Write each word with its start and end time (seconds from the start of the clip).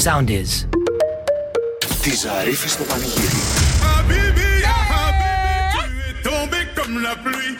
sound 0.00 0.30
is. 0.30 0.66
Τη 2.02 2.14
Ζαρίφη 2.16 2.68
στο 2.68 2.82
πανηγύρι. 2.82 3.40
Habibi, 3.82 4.50
ya 4.66 4.76
Habibi, 4.90 5.54
tu 5.72 5.80
es 6.08 6.16
tombé 6.28 6.60
comme 6.76 6.96
la 7.06 7.14
pluie. 7.24 7.54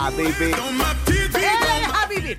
Habibi. 0.00 0.50
Dans 0.60 0.72
ma 0.80 0.90
petite 1.04 1.36
vie, 1.36 1.48
Έλα, 1.52 1.74
χαμπίμπι. 1.94 2.38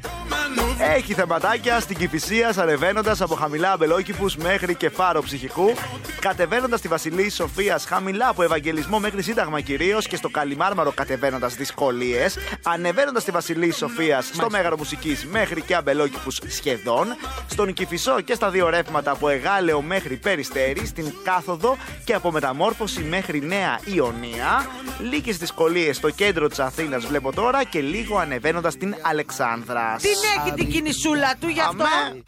Έχει 0.96 1.14
θεματάκια 1.14 1.80
στην 1.80 1.98
Κυφυσία, 1.98 2.54
ανεβαίνοντα 2.58 3.16
από 3.20 3.36
χαμηλά 3.36 3.72
αμπελόκηπους 3.72 4.36
μέχρι 4.36 4.76
και 4.76 4.90
φάρο 4.90 5.22
ψυχικού, 5.22 5.74
κατεβαίνοντας 6.20 6.80
στη 6.80 6.88
Βασιλή 6.88 7.30
Σοφίας 7.30 7.86
χαμηλά 7.86 8.28
από 8.28 8.44
Ευαγγελισμό 8.44 9.00
μέχρι 9.00 9.22
Σύνταγμα 9.22 9.62
κυρίως 9.62 10.08
και 10.08 10.16
στο 10.16 10.30
Καλιμάρμαρο 10.30 10.92
κατεβαίνοντας 10.92 11.56
δυσκολίες, 11.56 12.38
ανεβαίνοντας 12.64 13.22
στη 13.22 13.32
Βασιλή 13.32 13.72
Σοφίας 13.72 14.26
στο 14.34 14.48
Μέγαρο 14.50 14.78
Μουσικής 14.78 15.26
μέχρι 15.26 15.62
και 15.62 15.76
αμπελόκηπους 15.76 16.40
σχεδόν, 16.48 17.08
στον 17.48 17.74
Κυφισό 17.74 18.22
και 18.22 18.34
στα 18.34 18.50
δύο 18.50 18.70
ρεύματα 18.70 19.12
από 19.12 19.30
Εγάλεο 19.30 19.82
μέχρι 19.82 20.16
Περιστέρη, 20.18 20.86
στην 20.86 21.14
Κάθοδο 21.24 21.78
και 22.04 22.14
από 22.14 22.32
Μεταμόρφωση 22.32 23.02
μέχρι 23.02 23.42
Νέα 23.42 23.80
Ιωνία, 23.86 24.68
λίγες 25.00 25.38
δυσκολίες 25.38 25.96
στο 25.96 26.10
κέντρο 26.10 26.48
της 26.48 26.60
Αθήνας 26.60 27.06
βλέπω 27.06 27.34
τώρα 27.34 27.64
και 27.64 27.82
λίγο 27.82 28.18
ανεβαίνοντας 28.18 28.74
στην 28.74 28.96
Αλεξάνδρα. 29.02 29.98
Την 30.02 30.10
έχει 30.40 30.54
την 30.54 30.70
κινησούλα 30.70 31.36
του 31.40 31.48
γι' 31.48 31.60
αυτό. 31.60 31.84
Αμέ. 31.84 32.24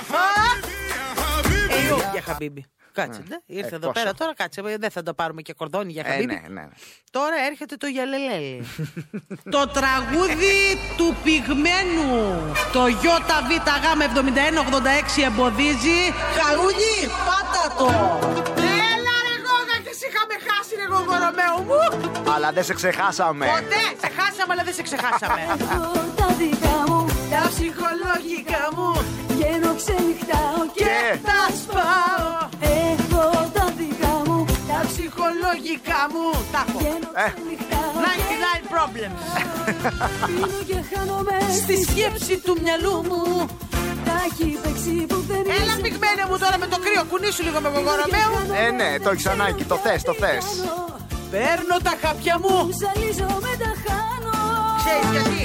για 0.53 1.23
χαμπίμπι, 1.23 1.73
για 1.73 1.83
χαμπίμπι. 1.83 1.87
Ε, 1.89 1.93
όχι 1.93 2.09
για 2.13 2.23
χαμπίμπι. 2.23 2.65
Κάτσε, 2.93 3.23
ναι. 3.29 3.37
Ήρθε 3.47 3.69
Ε, 3.73 3.77
εδώ 3.77 3.87
πόσο. 3.87 3.93
πέρα 4.03 4.15
τώρα, 4.15 4.35
κάτσε. 4.35 4.61
ε, 4.67 4.77
Δεν 4.79 4.91
θα 4.91 5.03
το 5.03 5.15
πάρουμε 5.15 5.43
και 5.43 5.53
κορδόνι 5.53 5.93
για 5.93 6.03
Ε, 6.07 6.11
χαμπίμπι. 6.11 6.35
ναι, 6.35 6.41
ναι. 6.49 6.61
ναι. 6.61 6.69
Τώρα 7.11 7.35
έρχεται 7.51 7.77
το 7.77 7.87
γιαλελέλη. 7.87 8.67
το 9.55 9.69
τραγούδι 9.69 10.79
του 10.97 11.17
πυγμένου. 11.25 12.13
Το 12.73 12.87
ΙΒΓ7186 12.87 15.23
εμποδίζει. 15.27 16.01
Χαρούνι, 16.39 16.95
πάτα 17.29 17.65
το. 17.79 17.87
Έλα 18.93 19.15
ρε 19.27 19.37
γόγα 19.47 19.77
και 19.85 19.93
σε 19.99 20.05
είχαμε 20.11 20.35
χάσει 20.49 20.73
ρε 20.81 20.87
γογορομέο 20.95 21.57
μου. 21.69 21.81
Αλλά 22.35 22.49
δεν 22.53 22.65
σε 22.65 22.75
ξεχάσαμε. 22.75 23.47
Ποτέ, 23.47 23.83
σε 24.01 24.09
χάσαμε 24.17 24.53
αλλά 24.53 24.65
δεν 24.65 24.75
σε 24.75 24.83
ξεχάσαμε. 24.83 25.41
Έχω 27.43 27.47
τα 27.47 27.47
δικά 27.47 27.47
μου, 27.47 27.47
Τα 27.47 27.49
ψυχολογικά 27.55 28.63
μου 28.77 28.89
βγαίνω 29.33 29.71
ξενυχτάω 29.81 30.61
και 30.77 30.85
Και; 30.85 31.19
τα 31.29 31.41
σπάω. 31.61 32.31
έχω 32.85 33.25
τα 33.57 33.65
δικά 33.79 34.15
μου, 34.27 34.39
Τα 34.71 34.79
ψυχολογικά 34.91 36.01
μου 36.13 36.25
τα 36.55 36.61
έχω. 36.69 36.79
βγαίνω 36.79 37.09
Ε. 37.25 37.29
ξενυχτάω 37.35 37.91
99 38.63 38.63
problems. 38.75 39.23
πίνω 40.27 40.59
και 40.69 40.79
χάνομαι 40.91 41.37
Στη 41.63 41.75
σκέψη 41.89 42.35
του 42.45 42.55
μυαλού 42.63 42.97
μου. 43.09 43.23
Τα 44.07 44.15
έχει 44.29 44.49
παίξει 44.63 44.95
που 45.11 45.19
δεν 45.31 45.43
Έλα 45.59 45.73
είσαι. 45.75 45.83
πυγμένε 45.85 46.23
μου 46.29 46.37
τώρα 46.43 46.57
με 46.63 46.67
το 46.73 46.79
κρύο, 46.85 47.03
κουνήσου 47.11 47.43
λίγο 47.47 47.59
με 47.65 47.69
γογορομέο. 47.75 48.33
Ε, 48.65 48.71
ναι, 48.81 48.89
το 49.05 49.09
έχεις 49.11 49.27
ανάγκη. 49.35 49.65
Το 49.73 49.77
θες, 49.85 50.03
το 50.09 50.15
θες. 50.23 50.45
Παίρνω 51.33 51.77
τα 51.87 51.95
χάπια 52.03 52.37
μου. 52.43 52.55
Ζαλίζω 52.81 53.29
με 53.45 53.53
τα 53.63 53.71
χάνω 53.85 54.37
Ξέρεις 54.83 55.09
γιατί; 55.17 55.43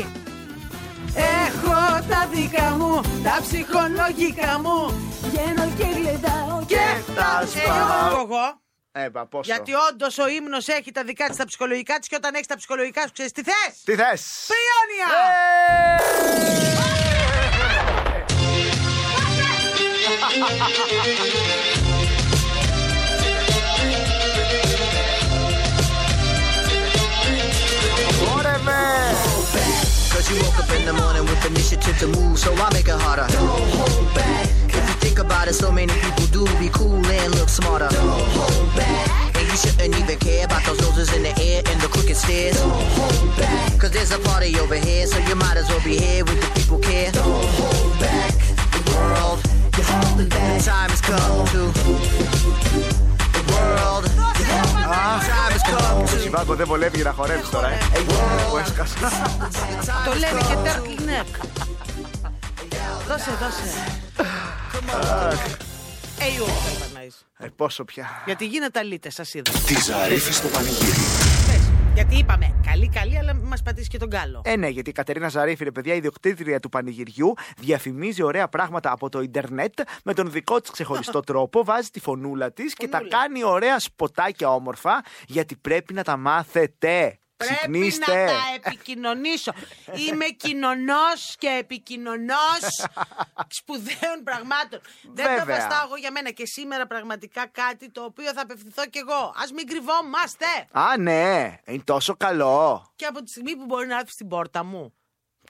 Έχω 1.16 2.06
τα 2.09 2.28
δικά 2.31 2.69
μου, 2.69 3.02
τα 3.23 3.39
ψυχολογικά 3.42 4.59
μου 4.59 4.94
Βγαίνω 5.22 5.72
και 5.78 5.83
γλεντάω 5.83 6.66
και 6.66 6.75
τα 7.16 7.44
σπάω. 7.47 8.22
Εγώ, 8.22 8.61
Ε, 8.92 9.09
πα, 9.09 9.28
πόσο; 9.28 9.52
γιατί 9.53 9.72
όντως 9.92 10.17
ο 10.17 10.28
ύμνος 10.28 10.67
έχει 10.67 10.92
τα 10.92 11.03
δικά 11.03 11.28
της, 11.28 11.38
τα 11.38 11.45
ψυχολογικά 11.45 12.00
της 12.00 12.08
και 12.08 12.16
όταν 12.16 12.33
έχεις 12.33 12.47
τα 12.47 12.55
ψυχολογικά 12.55 13.02
σου, 13.02 13.11
ξέρεις 13.14 13.31
τι 13.31 13.42
θες; 13.44 13.81
Τι 13.83 13.95
θες; 13.95 14.47
Πριόνια! 14.47 15.08
Ωρε 28.36 28.58
Cause 30.14 30.73
the 30.93 31.02
morning 31.02 31.26
with 31.26 31.45
initiative 31.45 31.98
to 31.99 32.08
move, 32.08 32.39
so 32.39 32.54
I 32.54 32.71
make 32.73 32.87
it 32.87 32.99
harder. 32.99 33.26
Don't 33.33 33.48
hold 33.48 34.14
back. 34.14 34.48
If 34.67 34.76
you 34.76 34.95
think 35.02 35.20
about 35.20 35.48
it, 35.48 35.54
so 35.54 35.71
many 35.71 35.93
people 35.93 36.26
do 36.27 36.45
be 36.59 36.70
cool 36.70 37.05
and 37.05 37.36
look 37.36 37.49
smarter. 37.49 37.87
Don't 37.89 38.27
hold 38.37 38.76
back. 38.76 39.36
And 39.36 39.48
you 39.48 39.58
shouldn't 39.58 39.95
even 39.95 40.17
care 40.20 40.45
about 40.45 40.64
those 40.65 40.80
noses 40.82 41.14
in 41.14 41.23
the 41.23 41.33
air 41.42 41.61
and 41.65 41.82
the 41.82 41.87
crooked 41.87 42.15
stairs. 42.15 42.59
Don't 42.59 42.71
hold 42.71 43.37
back. 43.37 43.80
Cause 43.80 43.92
there's 43.92 44.11
a 44.11 44.20
party 44.20 44.58
over 44.59 44.76
here, 44.76 45.08
so 45.08 45.17
you 45.20 45.36
might 45.36 45.58
as 45.58 45.70
well 45.70 45.83
be 45.83 45.98
here 45.98 46.23
with 46.26 46.39
the 46.42 46.59
people 46.59 46.80
care. 46.80 47.11
Don't 47.11 47.45
hold 47.58 47.99
back. 47.99 48.33
The 48.76 48.82
world, 48.92 49.39
you're 49.77 49.86
holding 49.86 50.30
back. 50.30 50.64
Time 50.64 50.89
has 50.89 51.02
come 51.02 51.48
to. 51.53 53.13
The 54.64 54.90
world, 54.92 55.22
time 55.30 55.52
has 55.56 55.64
come 55.64 56.08
to. 56.08 56.20
Σιβάκο 56.22 56.56
δεν 56.56 56.68
βολεύει 56.68 56.96
για 56.96 57.06
να 57.06 57.12
χορεύεις 57.12 57.50
τώρα, 57.50 57.68
ε. 57.68 57.78
Που 58.50 58.58
έσκασα. 58.58 58.96
Το 60.06 60.12
λένε 60.14 60.40
και 60.40 60.56
turtleneck. 60.64 61.46
Δώσε, 63.08 63.32
δώσε. 63.42 63.64
Ε, 66.20 66.26
όχι, 66.42 66.68
δεν 66.70 66.78
περνάεις. 66.80 67.26
Ε, 67.38 67.48
πόσο 67.56 67.84
πια. 67.84 68.08
Γιατί 68.26 68.46
γίνεται 68.46 68.80
αλήτε, 68.80 69.10
σας 69.10 69.34
είδα. 69.34 69.52
Τη 69.66 69.82
Ζαρίφη 69.82 70.34
στο 70.34 70.48
πανηγύρι. 70.48 70.92
Πες. 71.48 71.62
Γιατί 71.94 72.18
είπαμε 72.18 72.52
καλή, 72.88 72.95
καλή, 72.95 73.17
αλλά 73.17 73.33
μας 73.33 73.64
πατήσεις 73.64 73.88
και 73.88 73.98
τον 73.98 74.10
κάλο. 74.10 74.42
Ε, 74.45 74.55
ναι, 74.55 74.67
γιατί 74.67 74.89
η 74.89 74.94
Κατερίνα 74.94 75.27
Ζαρίφη, 75.27 75.64
ρε 75.64 75.71
παιδιά, 75.71 75.94
ιδιοκτήτρια 75.94 76.60
του 76.60 76.70
πανηγυριού, 76.70 77.33
διαφημίζει 77.58 78.23
ωραία 78.23 78.48
πράγματα 78.48 78.92
από 78.92 79.10
το 79.10 79.21
Ιντερνετ 79.21 79.80
με 80.04 80.14
τον 80.14 80.32
δικό 80.32 80.61
της 80.61 80.71
ξεχωριστό 80.71 81.20
τρόπο, 81.30 81.64
βάζει 81.64 81.89
τη 81.89 81.99
φωνούλα 81.99 82.52
της 82.52 82.73
και 82.73 82.88
τα 82.88 82.98
Φωνούλα. 82.98 83.17
κάνει 83.17 83.44
ωραία 83.44 83.80
σποτάκια 83.80 84.54
όμορφα, 84.54 85.04
γιατί 85.27 85.55
πρέπει 85.55 85.94
να 85.94 86.04
τα 86.04 86.17
μάθετε. 86.17 87.17
Πρέπει 87.45 87.59
Ξυπνήστε. 87.59 88.23
να 88.26 88.27
τα 88.31 88.39
επικοινωνήσω. 88.55 89.52
Είμαι 90.08 90.26
κοινωνός 90.26 91.36
και 91.37 91.48
επικοινωνός 91.59 92.61
σπουδαίων 93.48 94.23
πραγμάτων. 94.23 94.80
Δεν 95.14 95.26
το 95.26 95.31
Βέβαια. 95.45 95.45
βαστάω 95.55 95.86
εγώ 95.86 95.95
για 95.95 96.11
μένα 96.11 96.30
και 96.32 96.45
σήμερα 96.45 96.87
πραγματικά 96.87 97.48
κάτι 97.48 97.92
το 97.92 98.03
οποίο 98.03 98.33
θα 98.33 98.42
απευθυνθώ 98.42 98.86
κι 98.86 98.98
εγώ. 98.98 99.14
Α 99.23 99.43
μην 99.55 99.67
κρυβόμαστε. 99.67 100.45
Α, 100.71 100.98
ναι, 100.98 101.58
είναι 101.65 101.83
τόσο 101.83 102.15
καλό. 102.15 102.92
Και 102.95 103.05
από 103.05 103.23
τη 103.23 103.30
στιγμή 103.30 103.55
που 103.55 103.65
μπορεί 103.65 103.87
να 103.87 103.95
έρθει 103.98 104.11
στην 104.11 104.27
πόρτα 104.27 104.64
μου. 104.64 104.93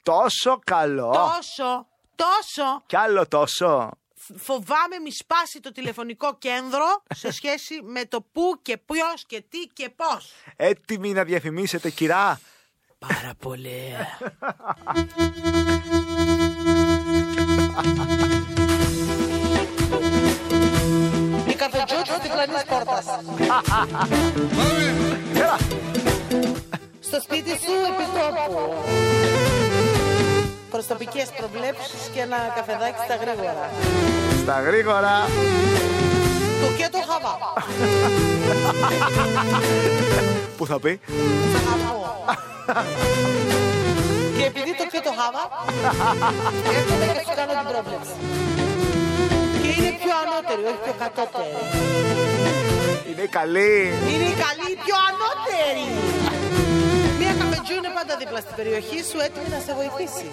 Τόσο 0.04 0.60
καλό. 0.66 1.12
Τόσο, 1.12 1.88
τόσο 2.16 2.84
Κι 2.86 2.96
άλλο 2.96 3.28
τόσο. 3.28 3.90
Φοβάμαι 4.36 5.00
μη 5.04 5.12
σπάσει 5.12 5.60
το 5.60 5.72
τηλεφωνικό 5.72 6.38
κέντρο 6.38 7.04
σε 7.16 7.32
σχέση 7.38 7.82
με 7.84 8.06
το 8.06 8.22
πού 8.32 8.60
και 8.62 8.78
ποιος 8.78 9.26
και 9.26 9.44
τι 9.50 9.60
και 9.74 9.90
πώς. 9.90 10.32
Έτοιμοι 10.56 11.14
να 11.14 11.24
διαφημίσετε, 11.24 11.90
κυρά. 11.90 12.40
Πάρα 13.00 13.34
πολύ. 13.40 13.96
Η 21.48 21.54
καφετζούτ 21.56 22.04
της 22.04 22.18
διπλανής 22.22 22.64
πόρτας. 22.70 23.06
Έλα. 25.36 25.58
Στο 27.00 27.22
σπίτι 27.22 27.50
σου 27.50 27.72
επιτόπου. 30.74 30.76
Προστοπικές 30.76 31.30
προβλέψεις 31.40 32.02
και 32.14 32.20
ένα 32.20 32.38
καφεδάκι 32.56 33.00
στα 33.06 33.16
γρήγορα. 33.16 33.70
Στα 34.42 34.62
γρήγορα. 34.62 35.16
Το 36.62 36.68
και 36.78 36.88
το 36.92 36.98
χαβά. 37.10 37.34
Πού 40.58 40.66
θα 40.66 40.80
πει; 40.80 41.00
Θα 41.54 41.60
χαβώ. 41.68 42.26
Και 44.38 44.44
επειδή 44.46 44.76
το 44.78 44.84
και 44.92 45.02
το 45.04 45.12
χαβά, 45.20 45.44
έρχομαι 46.78 47.06
και 47.14 47.20
σου 47.28 47.34
κάνω 47.36 47.54
την 47.60 47.68
πρόβλεψη. 47.72 48.14
Και 49.62 49.68
είναι 49.78 49.92
πιο 50.02 50.14
ανώτερη, 50.24 50.62
όχι 50.70 50.80
πιο 50.86 50.94
κατώτερη. 51.04 51.56
Είναι 53.10 53.26
καλή. 53.38 53.74
Είναι 54.12 54.28
η 54.34 54.36
καλή, 54.44 54.66
η 54.76 54.78
πιο 54.84 54.96
ανώτερη. 55.10 55.86
Μία 57.24 57.36
καφετζού 57.42 57.74
είναι 57.80 57.92
πάντα 57.98 58.14
δίπλα 58.22 58.40
στην 58.46 58.56
περιοχή 58.60 59.00
σου, 59.10 59.18
έτοιμη 59.26 59.50
να 59.56 59.60
σε 59.66 59.72
βοηθήσει. 59.80 60.28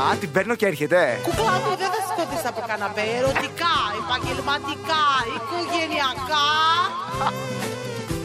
Α, 0.00 0.04
την 0.22 0.30
παίρνω 0.34 0.54
και 0.60 0.66
έρχεται. 0.72 1.00
Κουκλά 1.26 1.56
μου 1.62 1.72
δεν 1.80 1.88
θα 1.94 2.00
σηκωθείς 2.06 2.44
από 2.50 2.60
καναπέ. 2.70 3.04
Ερωτικά, 3.18 3.74
επαγγελματικά, 4.00 5.04
οικογενειακά. 5.34 6.46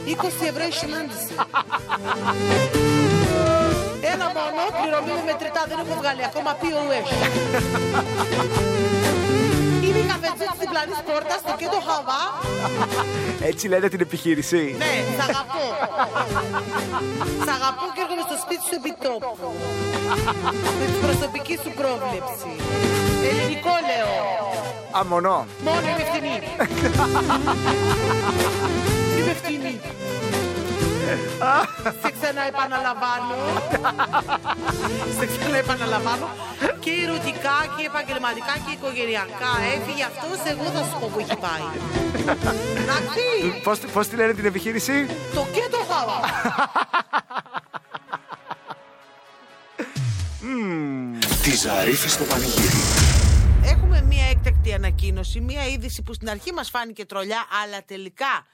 20 0.08 0.50
ευρώ 0.52 0.64
η 0.72 0.74
συνάντηση. 0.82 1.34
Ένα 4.14 4.26
μόνο, 4.38 4.62
πληρωμή 4.78 5.12
με 5.18 5.24
μετρητά, 5.32 5.62
δεν 5.70 5.78
έχω 5.84 5.94
βγάλει 6.00 6.24
ακόμα 6.30 6.52
POS. 6.62 7.08
Είναι 10.04 10.12
καφετζή 10.14 10.46
της 10.52 10.60
διπλανής 10.64 11.00
πόρτας 11.08 11.40
στο 11.46 11.54
κέντρο 11.60 11.80
Χαβά. 11.88 12.22
Έτσι 13.50 13.68
λένε 13.68 13.88
την 13.94 14.02
επιχείρηση. 14.08 14.76
Ναι, 14.78 14.94
σ' 15.18 15.22
αγαπώ. 15.30 15.66
Σ' 17.46 17.52
αγαπώ 17.58 17.86
και 17.94 18.02
έρχομαι 18.04 18.24
στο 18.30 18.38
σπίτι 18.44 18.64
σου 18.70 18.76
επιτόπου. 18.82 19.32
Με 20.80 20.86
την 20.92 21.02
προσωπική 21.06 21.56
σου 21.64 21.72
πρόβλεψη. 21.80 22.52
Ελληνικό 23.30 23.74
λέω. 23.90 24.14
Αμονό. 24.92 25.46
Μόνο 25.64 25.80
είμαι 25.90 26.04
ευθυνή. 26.08 26.38
είμαι 29.18 29.32
ευθυνή. 29.38 29.80
Σε 32.02 32.12
ξανά 32.16 32.42
επαναλαμβάνω. 32.52 33.36
Σε 35.20 35.26
ξανά 35.26 35.58
επαναλαμβάνω. 35.58 36.28
Και 36.80 36.92
ερωτικά 37.04 37.56
και 37.78 37.86
επαγγελματικά 37.86 38.54
και 38.66 38.72
οικογενειακά. 38.72 39.52
Έφυγε 39.76 40.04
αυτός, 40.04 40.38
εγώ 40.52 40.64
θα 40.76 40.84
σου 40.84 40.98
πω 41.00 41.10
που 41.14 41.20
έχει 41.20 41.38
πάει. 41.46 41.68
Εντάξει. 42.82 43.62
Πώς, 43.64 43.80
πώς 43.80 44.08
τη 44.08 44.16
λένε 44.16 44.34
την 44.34 44.46
επιχείρηση; 44.46 45.06
Το 45.34 45.48
και 45.54 45.68
το 45.72 45.80
χάμα. 45.90 46.18
Τη 51.44 51.56
Ζαρίφη 51.56 52.10
στο 52.10 52.24
πανηγύρι. 52.24 52.82
Έχουμε 53.64 54.02
μία 54.02 54.26
έκτακτη 54.30 54.74
ανακοίνωση, 54.74 55.40
μία 55.40 55.68
είδηση 55.68 56.02
που 56.02 56.14
στην 56.14 56.30
αρχή 56.30 56.54
μας 56.54 56.70
φάνηκε 56.70 57.06
τρολιά, 57.06 57.46
αλλά 57.64 57.84
τελικά 57.86 58.46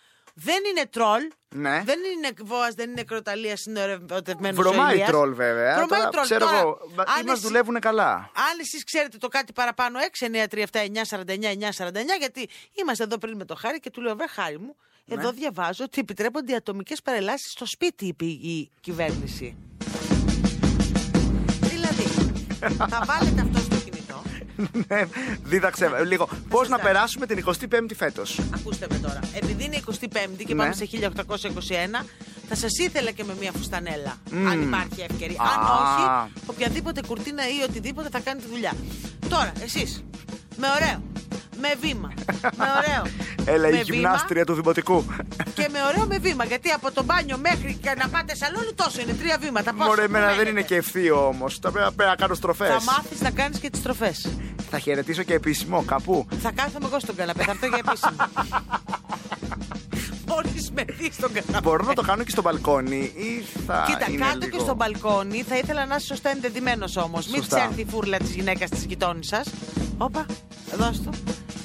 δεν 0.44 0.62
είναι 0.70 0.86
τρολ. 0.90 1.22
Ναι. 1.56 1.82
Δεν 1.86 2.00
είναι 2.16 2.30
βόας, 2.44 2.74
δεν 2.74 2.90
είναι 2.90 3.04
κροταλία, 3.04 3.58
είναι 3.68 3.80
ερωτευμένος 3.80 4.56
Βρωμάει 4.58 4.90
ο 4.90 4.94
Ηλίας. 4.94 5.08
τρόλ 5.10 5.34
βέβαια. 5.34 5.76
Βρωμάει 5.76 6.00
Τώρα, 6.00 6.10
τρόλ. 6.10 6.24
Ξέρω 6.24 6.46
Τώρα, 6.46 6.58
εγώ. 6.60 6.80
μα- 6.96 7.04
αν 7.04 7.22
Ή 7.22 7.24
μας 7.24 7.32
εσείς- 7.38 7.42
δουλεύουν 7.48 7.80
καλά. 7.80 8.12
Αν 8.14 8.60
εσείς 8.62 8.84
ξέρετε 8.84 9.18
το 9.18 9.28
κάτι 9.28 9.54
παραπάνω, 9.54 10.00
6, 10.00 10.26
9, 10.26 10.48
3, 10.48 10.62
7, 10.62 10.80
9, 10.80 11.06
49, 11.06 11.48
9, 11.50 11.72
49, 11.72 12.16
γιατί 12.20 12.50
είμαστε 12.82 13.04
εδώ 13.04 13.18
πριν 13.18 13.36
με 13.38 13.46
το 13.46 13.56
χάρη 13.56 13.80
και 13.80 13.90
του 13.90 14.02
λέω: 14.02 14.16
Βρε 14.16 14.28
χάρη 14.28 14.58
μου, 14.60 14.76
Ναι. 15.06 15.16
εδώ 15.16 15.32
διαβάζω 15.32 15.84
ότι 15.84 16.00
επιτρέπονται 16.02 16.56
ατομικές 16.56 17.02
παρελάσεις 17.02 17.52
στο 17.52 17.66
σπίτι, 17.66 18.06
είπε 18.06 18.26
η 18.26 18.70
κυβέρνηση. 18.82 19.56
δηλαδή, 21.74 22.04
θα 22.90 23.02
βάλετε 23.06 23.42
αυτό 23.42 23.60
στο 23.60 23.68
κινητό. 23.68 23.69
Ναι, 23.69 23.69
Δίδαξε 25.44 25.90
με 25.90 26.04
λίγο. 26.04 26.30
Πώς 26.50 26.70
να 26.70 26.76
σας 26.78 26.86
περάσουμε 26.86 27.26
την 27.26 27.44
25η 27.46 27.92
φέτος; 27.96 28.40
Ακούστε 28.56 28.88
με 28.92 28.98
τώρα. 28.98 29.20
Επειδή 29.34 29.64
είναι 29.64 29.76
25η 29.86 30.44
και 30.46 30.54
Ναι. 30.54 30.62
πάμε 30.62 30.74
σε 30.74 30.86
1821, 30.86 32.06
θα 32.50 32.56
σας 32.56 32.78
ήθελα 32.78 33.12
και 33.12 33.24
με 33.24 33.34
μια 33.40 33.52
φουστανέλα. 33.58 34.16
Αν 34.50 34.62
υπάρχει 34.62 35.06
ευκαιρία. 35.10 35.42
Α. 35.42 35.46
Αν 35.46 35.60
όχι, 35.82 36.32
οποιαδήποτε 36.46 37.02
κουρτίνα 37.08 37.44
ή 37.44 37.64
οτιδήποτε 37.70 38.10
θα 38.12 38.20
κάνει 38.20 38.42
τη 38.42 38.48
δουλειά. 38.48 38.74
Τώρα, 39.30 39.52
εσείς. 39.64 40.04
Με 40.58 40.68
ωραίο. 40.76 41.04
Με 41.62 41.76
βήμα. 41.82 42.14
Με 42.58 42.66
ωραίο. 42.78 43.04
Έλα, 43.56 43.68
η 43.70 43.72
με 43.72 43.82
γυμνάστρια 43.82 44.46
του 44.46 44.54
δημοτικού. 44.54 45.02
βήμα 45.02 45.16
και 45.54 45.68
με 45.72 45.80
ωραίο 45.94 46.06
με 46.06 46.18
βήμα. 46.18 46.46
Γιατί 46.46 46.70
από 46.70 46.92
το 46.92 47.04
μπάνιο 47.04 47.38
μέχρι 47.38 47.78
και 47.82 47.94
να 47.98 48.08
πάτε 48.10 48.36
σαλόνι 48.36 48.74
τόσο 48.76 49.02
είναι. 49.02 49.14
Τρία 49.14 49.38
βήματα. 49.42 49.74
Πόσο 49.74 49.88
Μωρέ, 49.90 50.04
εμένα 50.04 50.26
δεν 50.26 50.36
μένετε. 50.36 50.50
είναι 50.52 50.62
και 50.62 50.76
ευθείο 50.76 51.28
όμως. 51.28 51.60
Θα 51.62 51.72
πρέπει 51.72 51.94
να 51.98 52.16
κάνω 52.16 52.34
στροφές. 52.34 52.70
Θα 52.70 52.82
μάθεις 52.84 53.22
να 53.22 53.32
κάνεις 53.32 53.60
και 53.60 53.70
τις 53.70 53.80
στροφές. 53.80 54.28
Θα 54.70 54.80
χαιρετήσω 54.80 55.24
και 55.24 55.34
επίσημο 55.34 55.84
κάπου. 55.84 56.28
Θα 56.42 56.52
κάθομαι 56.52 56.86
εγώ 56.86 57.00
στον 57.00 57.16
καναπέ. 57.16 57.44
Θα 57.44 57.52
έρθω 57.52 57.68
για 57.68 57.82
επίσημο. 57.88 58.16
Μόλι 60.28 60.68
με 60.74 60.84
δεις 60.98 61.16
στον 61.16 61.34
καναπέ. 61.34 61.60
Μπορώ 61.64 61.86
να 61.86 61.94
το 61.94 62.02
κάνω 62.02 62.24
και 62.24 62.30
στο 62.30 62.42
μπαλκόνι 62.42 62.98
ή 63.16 63.46
θα. 63.66 63.84
Κοίτα, 63.88 64.12
είναι 64.12 64.26
κάτω 64.26 64.38
λίγο... 64.40 64.58
και 64.58 64.60
στο 64.60 64.76
μπαλκόνι 64.76 65.44
θα 65.44 65.58
ήθελα 65.58 65.86
να 65.86 65.96
είσαι 65.96 66.06
σωστά 66.06 66.30
ενδεδειμένο 66.30 66.86
όμως. 66.96 67.28
Μην 67.28 67.36
Σωστά. 67.42 67.56
τη 67.56 67.62
έρθει 67.62 67.82
η 67.82 67.86
φούρλα 67.90 68.18
της 68.18 68.34
γυναίκας 68.36 68.70
της 68.70 68.84
γειτόνι 68.84 69.26
σα. 69.26 69.40
Όπα, 70.06 70.26
δώσ' 70.78 71.02
του. 71.02 71.10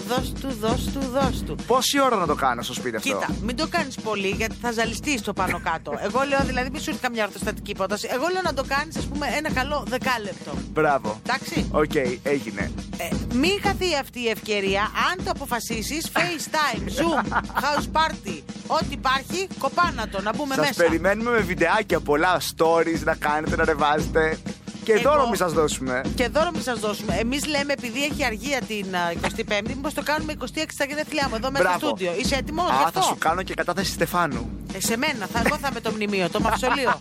Δώσ' 0.09 0.33
του, 0.41 0.49
δώσ' 0.61 0.93
του, 0.93 1.01
δώσ' 1.01 1.43
του. 1.47 1.57
Πόση 1.67 2.01
ώρα 2.01 2.17
να 2.17 2.27
το 2.27 2.35
κάνω 2.35 2.63
στο 2.63 2.75
σπίτι 2.75 2.97
αυτό; 2.97 3.09
Κοίτα, 3.09 3.29
μην 3.43 3.57
το 3.57 3.67
κάνεις 3.69 3.95
πολύ 3.95 4.29
γιατί 4.29 4.57
θα 4.61 4.73
ζαλιστείς 4.73 5.23
το 5.23 5.33
πάνω 5.33 5.61
κάτω. 5.65 5.93
Εγώ 6.01 6.21
λέω 6.29 6.41
δηλαδή, 6.45 6.71
μην 6.71 6.81
σου 6.81 6.91
έρθει 6.91 7.03
καμιά 7.03 7.25
ορθοστατική 7.25 7.71
υπόταση. 7.71 8.09
Εγώ 8.11 8.27
λέω 8.33 8.43
να 8.45 8.55
το 8.55 8.65
κάνεις, 8.69 8.97
ας 8.97 9.05
πούμε, 9.07 9.27
ένα 9.37 9.53
καλό 9.53 9.85
δεκάλεπτο. 9.89 10.53
Μπράβο. 10.73 11.21
Εντάξει. 11.27 11.69
Οκ, 11.73 11.95
έγινε. 12.23 12.71
Ε, 12.97 13.09
μην 13.35 13.61
χαθεί 13.63 13.97
αυτή 14.01 14.21
η 14.21 14.29
ευκαιρία. 14.29 14.83
Αν 14.83 15.25
το 15.25 15.31
αποφασίσεις, 15.31 16.07
FaceTime, 16.13 16.81
Zoom, 16.99 17.33
House 17.65 17.89
Party, 17.99 18.43
ό,τι 18.67 18.87
υπάρχει, 18.91 19.47
κοπάνα 19.59 20.09
το 20.09 20.23
να 20.23 20.35
μπούμε 20.35 20.55
Σας 20.55 20.67
μέσα. 20.67 20.83
περιμένουμε 20.85 21.31
με 21.31 21.39
βιντεάκια 21.41 22.01
πολλά 22.01 22.41
stories 22.41 23.01
να 23.05 23.15
κάνετε, 23.15 23.57
να 23.57 23.65
ανεβάζετε. 23.65 24.39
Και 24.85 24.93
Εγώ- 24.93 25.03
δώρο 25.11 25.29
μη 25.29 25.37
σας 25.37 25.53
δώσουμε. 25.53 26.01
Και 26.15 26.29
δώρο 26.29 26.51
μην 26.53 26.63
σας 26.63 26.79
δώσουμε. 26.81 27.15
Εμείς 27.17 27.47
λέμε, 27.47 27.73
επειδή 27.73 28.05
έχει 28.05 28.25
αργία 28.25 28.61
την 28.69 28.97
α, 28.97 29.11
25η, 29.11 29.67
μήπως 29.67 29.95
το 29.95 30.03
κάνουμε 30.03 30.33
26 30.33 30.45
στα 30.73 30.85
γενέθλιά 30.85 31.27
μου 31.31 31.35
εδώ 31.35 31.51
μέσα 31.51 31.65
στο 31.65 31.79
Μπράβο. 31.79 31.87
στούντιο. 31.97 32.13
Είσαι 32.21 32.35
έτοιμος; 32.35 32.65
Γι' 32.71 32.71
Α, 32.83 32.85
αυτό. 32.87 33.01
θα 33.01 33.07
σου 33.07 33.17
κάνω 33.19 33.43
και 33.43 33.55
κατάθεση 33.55 33.91
Στεφάνου. 33.93 34.51
Ε, 34.75 34.81
σε 34.81 34.97
μένα, 34.97 35.27
θα, 35.33 35.43
εγώ 35.47 35.57
θα 35.59 35.69
είμαι 35.71 35.81
το 35.81 35.91
μνημείο, 35.91 36.29
το 36.31 36.41
μαυσολείο. 36.41 37.01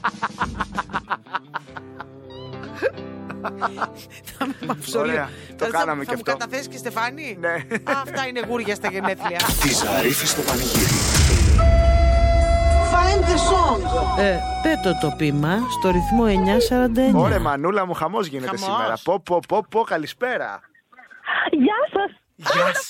θα 4.37 4.45
είμαι 4.45 4.55
μαυσολείο. 4.67 5.11
Ωραία, 5.11 5.29
το 5.49 5.55
Τώρα 5.57 5.71
θα- 5.71 5.77
κάναμε 5.77 6.03
θα 6.03 6.09
και 6.11 6.15
μου 6.15 6.21
αυτό. 6.25 6.31
καταθέσεις 6.37 6.67
και 6.67 6.77
Στεφάνη; 6.77 7.37
Ναι. 7.39 7.49
Α, 7.91 8.01
αυτά 8.03 8.27
είναι 8.27 8.41
γούρια 8.47 8.75
στα 8.75 8.87
γενέθλια. 8.91 9.39
Τη 9.61 9.69
Ζαρίφη 9.73 10.27
στο 10.27 10.41
πανηγύρι. 10.41 10.93
Find 12.93 13.21
the 13.29 13.37
song. 13.49 13.79
Ε, 14.19 14.39
πέτω 14.63 14.97
το 15.01 15.13
πείμα 15.17 15.53
στο 15.79 15.89
ρυθμό 15.89 16.25
949. 16.25 17.15
Ωραία, 17.15 17.39
μανούλα 17.39 17.85
μου, 17.85 17.93
χαμός 17.93 18.27
γίνεται 18.27 18.57
Χαμός. 18.57 18.65
σήμερα. 18.65 18.93
Πω, 19.03 19.19
πω, 19.19 19.39
πω, 19.47 19.63
πω, 19.69 19.81
καλησπέρα. 19.81 20.61
Γεια 21.51 21.79
σας. 21.93 22.11
Γεια 22.35 22.65
σας. 22.73 22.87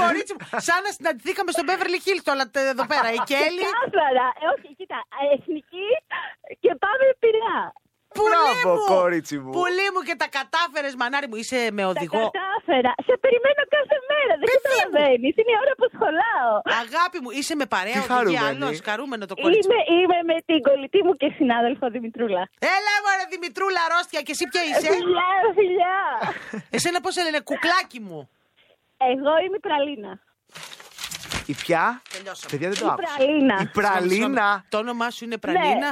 Κορίτσι 0.00 0.32
μου, 0.36 0.44
σαν 0.68 0.80
να 0.86 0.90
συναντηθήκαμε 0.96 1.50
στο 1.56 1.62
Beverly 1.68 1.98
Hills 2.06 2.26
όλα 2.34 2.44
τε- 2.52 2.68
εδώ 2.74 2.84
πέρα. 2.92 3.08
Η 3.18 3.20
Κέλλη. 3.32 3.62
Κάθαρα. 3.78 4.26
Ε, 4.42 4.44
όχι, 4.54 4.68
κοίτα. 4.78 4.98
Εθνική 5.34 5.88
και 6.62 6.70
πάμε 6.84 7.04
πειραιά. 7.22 7.60
Πουλί 8.18 8.34
Μπράβο, 8.34 8.70
μου! 8.78 8.84
κορίτσι 8.94 9.36
μου. 9.42 9.50
Πουλί 9.56 9.86
μου 9.94 10.00
και 10.08 10.14
τα 10.22 10.28
κατάφερες, 10.38 10.92
μανάρι 11.00 11.26
μου. 11.30 11.36
Είσαι 11.42 11.58
με 11.76 11.82
Τα 11.84 11.88
οδηγό. 11.92 12.22
κατάφερα. 12.28 12.92
Σε 13.06 13.14
περιμένω 13.24 13.62
κάθε 13.76 13.96
μέρα. 14.10 14.32
Δεν 14.40 14.48
καταλαβαίνεις. 14.56 15.32
Είναι 15.40 15.52
η 15.56 15.58
ώρα 15.64 15.74
που 15.80 15.86
σχολάω. 15.94 16.52
Αγάπη 16.84 17.18
μου, 17.22 17.30
είσαι 17.38 17.54
με 17.62 17.66
παρέα 17.74 17.98
Τι 17.98 18.04
οδηγή 18.04 18.12
χαρούμενη. 18.12 18.64
άλλο. 18.64 18.66
Χαρούμενο 18.88 19.24
το 19.30 19.34
κορίτσι. 19.42 19.60
Είμαι, 19.68 19.78
είμαι 19.96 20.18
με 20.30 20.36
την 20.48 20.58
κολλητή 20.68 21.00
μου 21.06 21.12
και 21.20 21.28
συνάδελφο 21.38 21.84
Δημητρούλα. 21.96 22.42
Έλα, 22.76 22.92
μωρέ 23.04 23.24
Δημητρούλα, 23.34 23.80
αρρώστια 23.86 24.20
και 24.26 24.32
εσύ 24.36 24.44
ποια 24.52 24.62
είσαι; 24.68 24.88
Φιλιά, 24.96 25.30
φιλιά. 25.58 25.96
Εσένα 26.76 26.98
πώς 27.04 27.12
σε 27.16 27.22
λένε, 27.26 27.40
κουκλάκι 27.48 28.00
μου; 28.08 28.18
Εγώ 29.12 29.32
είμαι 29.44 29.56
η 29.62 29.64
Πραλίνα. 29.68 30.12
Η 31.52 31.54
πια; 31.62 31.84
Τελειώσαμε. 32.12 32.50
Παιδιά 32.50 32.68
δεν 32.70 32.78
το 32.78 32.86
Η 32.86 32.88
άκουσα. 32.92 33.08
Πραλίνα. 33.16 33.56
Η 33.62 33.66
πραλίνα. 33.78 34.64
Το 34.68 34.76
όνομά 34.78 35.10
σου 35.10 35.24
είναι 35.24 35.38
Πραλίνα; 35.44 35.90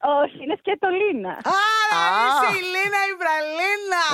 Όχι, 0.00 0.42
είναι 0.44 0.56
σκετολίνα. 0.58 1.30
Άρα 1.30 2.00
Α. 2.04 2.26
είσαι 2.26 2.58
η 2.58 2.62
Λίνα 2.74 3.00
η 3.12 3.14
Πραλίνα. 3.22 4.04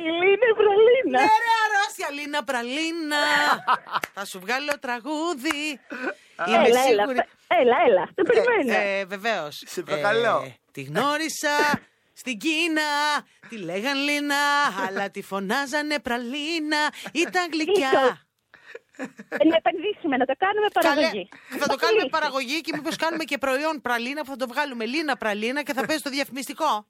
Η 0.00 0.08
Λίνα 0.20 0.46
η 0.52 0.56
Πραλίνα. 0.62 1.18
Ναι, 1.20 1.26
ρε, 1.44 1.52
αρρώστια, 1.64 2.08
Λίνα 2.10 2.44
Πραλίνα. 2.44 3.24
Θα 4.14 4.24
σου 4.24 4.40
βγάλω 4.40 4.72
τραγούδι. 4.80 5.80
Είμαι 6.46 6.56
Έλα, 6.66 6.66
έλα, 6.66 6.82
σίγουρη. 6.82 7.22
έλα, 7.46 7.76
έλα, 7.88 8.08
το 8.14 8.22
περιμένω. 8.22 8.72
Ε, 8.82 9.04
Βεβαίως. 9.04 9.62
Σε 9.66 9.82
παρακαλώ. 9.82 10.52
τη 10.72 10.82
γνώρισα 10.82 11.56
στην 12.12 12.38
Κίνα. 12.38 12.82
Τη 13.48 13.56
λέγαν 13.58 13.96
Λίνα, 13.98 14.36
αλλά 14.88 15.10
τη 15.10 15.22
φωνάζανε 15.22 15.98
Πραλίνα. 16.00 16.92
Ήταν 17.12 17.48
γλυκιά. 17.52 18.25
Ίσως. 18.98 19.10
Ε, 19.28 19.44
να 19.52 19.56
επενδύσουμε, 19.56 20.16
να 20.16 20.26
το 20.26 20.34
κάνουμε 20.38 20.68
Καλέ, 20.72 20.86
παραγωγή. 20.94 21.28
θα 21.48 21.66
το 21.66 21.72
Να 21.72 21.76
κάνουμε 21.76 22.02
πουλήσει. 22.02 22.08
παραγωγή 22.18 22.60
και 22.60 22.72
μήπως 22.74 22.96
κάνουμε 22.96 23.24
και 23.24 23.38
προϊόν 23.38 23.80
πραλίνα 23.82 24.20
που 24.24 24.30
θα 24.30 24.36
το 24.36 24.46
βγάλουμε 24.52 24.84
Λίνα 24.84 25.16
Πραλίνα 25.16 25.62
και 25.62 25.72
θα 25.72 25.86
παίζει 25.86 26.02
το 26.02 26.10
διαφημιστικό. 26.10 26.86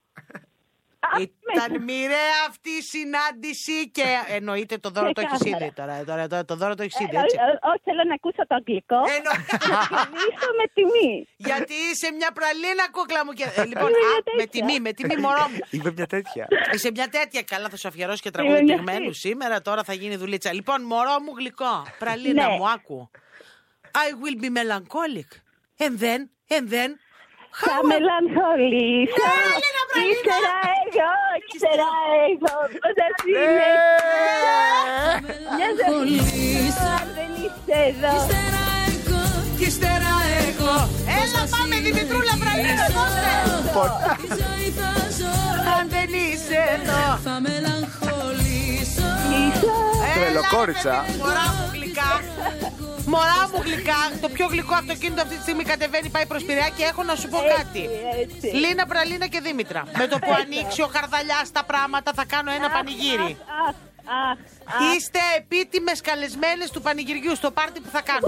Α, 0.99 1.09
Ήταν 1.21 1.71
μέσα. 1.71 1.83
μοιραία 1.85 2.39
αυτή 2.49 2.71
η 2.71 2.83
συνάντηση 2.93 3.91
και 3.91 4.05
εννοείται 4.37 4.77
το 4.79 4.91
δώρο 4.91 5.13
το 5.13 5.21
έχεις 5.21 5.39
Ξεκάθαρα. 5.41 5.65
ήδη 5.65 5.75
τώρα. 5.75 6.05
τώρα, 6.05 6.27
τώρα 6.33 6.45
το 6.45 6.57
δώρο 6.57 6.75
το 6.75 6.83
έχεις 6.83 6.99
ήδη, 7.01 7.17
Ε, 7.17 7.21
έτσι. 7.21 7.37
ε, 7.41 7.45
ε, 7.53 7.69
Όχι, 7.71 7.81
θέλω 7.89 8.03
να 8.11 8.15
ακούσω 8.15 8.43
το 8.51 8.55
αγγλικό. 8.61 8.99
Εννο- 9.15 9.37
Να 9.73 9.79
κερδίσω 9.93 10.49
με 10.59 10.65
τιμή. 10.77 11.11
Γιατί 11.49 11.75
είσαι 11.91 12.09
μια 12.19 12.31
πραλίνα 12.39 12.85
κούκλα 12.97 13.21
μου. 13.25 13.33
Και... 13.39 13.45
Ε, 13.61 13.65
λοιπόν, 13.71 13.89
Είμαι 13.93 14.07
α, 14.07 14.11
μια 14.11 14.23
με 14.25 14.45
τέτοια. 14.45 14.47
τιμή, 14.67 14.77
με 14.87 14.93
τιμή 14.99 15.17
μωρό 15.25 15.47
μου. 15.53 15.59
Είμαι 15.71 15.91
μια 15.97 16.07
τέτοια. 16.07 16.45
Είσαι 16.75 16.91
μια 16.97 17.09
τέτοια 17.09 17.43
καλά, 17.43 17.69
θα 17.69 17.77
σου 17.77 17.89
αφιερώσει 17.89 18.21
και 18.25 18.31
Είμαι 18.33 18.37
τραγούδι 18.39 18.63
μια 18.65 18.77
πυγμένου 18.77 18.99
τέτοια. 19.11 19.21
σήμερα. 19.27 19.57
Τώρα 19.63 19.83
θα 19.89 19.93
γίνει 20.01 20.17
δουλίτσα. 20.23 20.51
Λοιπόν, 20.59 20.79
μωρό 20.83 21.17
μου 21.25 21.33
γλυκό. 21.39 21.75
Πραλίνα 21.99 22.47
Ναι. 22.49 22.55
μου, 22.57 22.69
άκου. 22.69 23.11
I 24.05 24.09
will 24.23 24.37
be 24.45 24.49
melancholic. 24.59 25.31
And 25.85 25.95
then, 26.05 26.21
and 26.57 26.67
then. 26.75 26.91
Θα 27.65 27.73
how 27.73 27.81
will- 27.81 27.89
μελαγχολήσω. 27.91 29.25
Ναι, 29.29 29.35
Λίνα 29.63 29.83
Πραλίνα. 29.91 30.13
Ύστερα 30.13 30.55
εγώ, 30.85 31.13
ύστερα 31.55 31.89
εγώ. 32.31 32.57
Όταν 32.89 33.11
είναι 33.33 33.71
μια 35.57 35.71
ζωή. 35.87 36.19
Αν 36.99 37.07
δεν 37.17 37.31
είσαι 37.43 37.77
εδώ. 37.91 38.15
Και 39.59 39.67
ύστερα 39.73 40.13
εγώ. 40.47 40.75
Έλα, 41.21 41.43
πάμε, 41.55 41.75
Δημητρούλα 41.87 42.35
Πραλίνα, 42.43 42.87
δώστε. 42.97 43.31
Αν 45.77 45.85
δεν 45.95 46.09
είσαι 46.25 46.59
εδώ. 46.77 47.01
Θα 47.27 47.35
μελαγχολήσω 47.45 49.09
Τρελοκόριτσα. 50.15 50.91
Έλα, 50.91 51.01
ρε, 51.01 51.07
παιδί 51.07 51.19
μου, 51.19 51.25
Μωρά 51.25 51.47
μου 51.57 51.67
γλυκά. 51.75 52.11
Μωρά 53.07 53.49
μου 53.53 53.61
γλυκά. 53.65 54.01
Το 54.21 54.29
πιο 54.29 54.47
γλυκό 54.47 54.75
αυτοκίνητο 54.75 55.23
αυτή 55.23 55.35
τη 55.37 55.43
στιγμή 55.43 55.65
κατεβαίνει, 55.65 56.09
πάει 56.09 56.27
προς 56.27 56.43
Πειραιά 56.45 56.69
και 56.77 56.85
έχω 56.85 57.03
να 57.03 57.15
σου 57.15 57.29
πω 57.29 57.39
κάτι. 57.57 57.89
έτσι. 58.23 58.47
Λίνα, 58.47 58.87
Πραλίνα 58.87 59.27
και 59.27 59.41
Δήμητρα. 59.41 59.83
Με 59.99 60.07
το 60.07 60.19
που 60.19 60.33
ανοίξει 60.43 60.83
ο 60.83 60.89
Χαρδαλιάς 60.95 61.53
τα 61.53 61.65
πράγματα 61.65 62.13
θα 62.15 62.25
κάνω 62.25 62.51
ένα 62.53 62.69
πανηγύρι. 62.71 63.37
Αχ, 63.67 63.75
αχ, 64.29 64.37
αχ. 64.75 64.95
Είστε 64.97 65.19
επίτιμες 65.37 66.01
καλεσμένες 66.01 66.71
του 66.71 66.81
πανηγυριού 66.83 67.37
στο 67.37 67.51
πάρτι 67.51 67.81
που 67.81 67.89
θα 67.93 68.01
κάνω. 68.01 68.27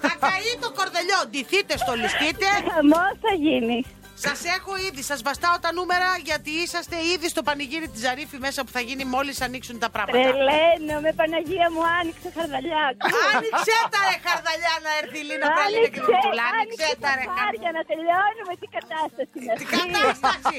Θα 0.00 0.12
καεί 0.20 0.52
το 0.60 0.70
κορδελιό. 0.78 1.20
Ντυθείτε, 1.30 1.76
στολιστείτε. 1.76 2.46
Χαμός 2.74 3.14
θα 3.24 3.32
γίνει. 3.38 3.84
Σας 4.26 4.40
έχω 4.56 4.72
ήδη, 4.88 5.02
σας 5.10 5.20
βαστάω 5.26 5.56
τα 5.64 5.70
νούμερα 5.78 6.08
γιατί 6.28 6.50
είσαστε 6.64 6.96
ήδη 7.14 7.28
στο 7.34 7.42
πανηγύρι 7.48 7.88
της 7.92 8.00
Ζαρίφη 8.06 8.38
μέσα 8.46 8.60
που 8.64 8.72
θα 8.76 8.80
γίνει 8.88 9.04
μόλις 9.14 9.36
ανοίξουν 9.46 9.76
τα 9.84 9.88
πράγματα. 9.94 10.18
Τρελαίνω 10.22 10.96
με 11.04 11.10
Παναγία 11.20 11.68
μου 11.74 11.82
άνοιξε 11.98 12.28
χαρδαλιά. 12.36 12.84
Άνοιξε 13.32 13.76
τα 13.94 14.00
ρε 14.10 14.16
χαρδαλιά 14.26 14.74
να 14.84 14.90
έρθει 15.00 15.18
η 15.22 15.26
Λίνα 15.28 15.46
Πραλίνα 15.56 15.88
και 15.94 16.00
Δημητρούλα. 16.06 16.44
Άνοιξε 16.52 16.88
τα 17.04 17.10
ρε 17.18 17.26
χαρδαλιά. 17.34 17.60
για 17.64 17.72
να 17.76 17.82
τελειώνουμε 17.90 18.52
τι 18.60 18.66
κατάσταση 18.76 19.34
είναι 19.40 19.54
Τι 19.60 19.64
αυτή; 19.66 19.76
κατάσταση; 19.82 20.56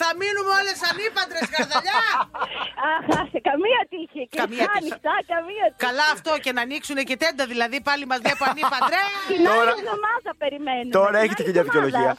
Θα 0.00 0.08
μείνουμε 0.20 0.50
όλες 0.60 0.78
ανήπαντρες 0.90 1.44
χαρδαλιά. 1.54 2.00
Αχ, 2.92 3.04
άσε, 3.20 3.38
καμία 3.50 3.80
τύχη. 3.92 4.22
Και 4.32 4.38
Καμία 4.42 4.64
τύχη. 4.66 4.76
άνοιξα, 4.78 5.12
καμία 5.32 5.66
τύχη. 5.70 5.82
Καλά 5.86 6.06
αυτό 6.16 6.32
και 6.44 6.50
να 6.56 6.60
ανοίξουν 6.66 6.96
και 7.08 7.16
τέντα 7.22 7.44
δηλαδή 7.52 7.76
πάλι 7.88 8.04
μας 8.10 8.18
βλέπω 8.24 8.42
ανήπαντρες. 8.52 9.06
Την 9.32 9.40
άλλη 9.40 9.48
Τώρα- 9.56 9.74
εβδομάδα 9.80 10.30
περιμένουμε. 10.42 10.92
Τώρα 11.00 11.16
Την 11.18 11.24
έχετε 11.24 11.42
άλλη 11.42 11.46
και 11.46 11.52
μια 11.56 11.62
εβδομάδα. 11.66 11.86
δικαιολογία. 11.86 12.12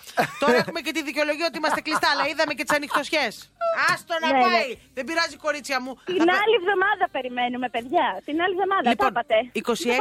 Τώρα 0.44 0.56
έχουμε 0.64 0.80
και 0.86 0.92
τη 0.98 1.02
δικαιολογία 1.10 1.46
ότι 1.52 1.58
είμαστε 1.62 1.82
κλειστά, 1.86 2.08
αλλά 2.14 2.24
είδαμε 2.32 2.54
και 2.58 2.64
τις 2.68 2.74
ανοιχτοσιές. 2.80 3.34
Άστο 3.92 4.14
να 4.24 4.28
Ναι, 4.28 4.32
ναι. 4.38 4.42
πάει. 4.46 4.70
Δεν 4.98 5.04
πειράζει, 5.08 5.36
κορίτσια 5.48 5.78
μου. 5.84 5.92
Την 6.12 6.16
Θα- 6.30 6.40
άλλη 6.44 6.56
εβδομάδα 6.62 7.06
περιμένουμε, 7.16 7.68
παιδιά. 7.76 8.06
Την 8.28 8.36
άλλη 8.44 8.54
εβδομάδα. 8.58 8.88
Λοιπόν, 8.94 9.10
τα 9.14 9.22
είπατε. 9.22 9.38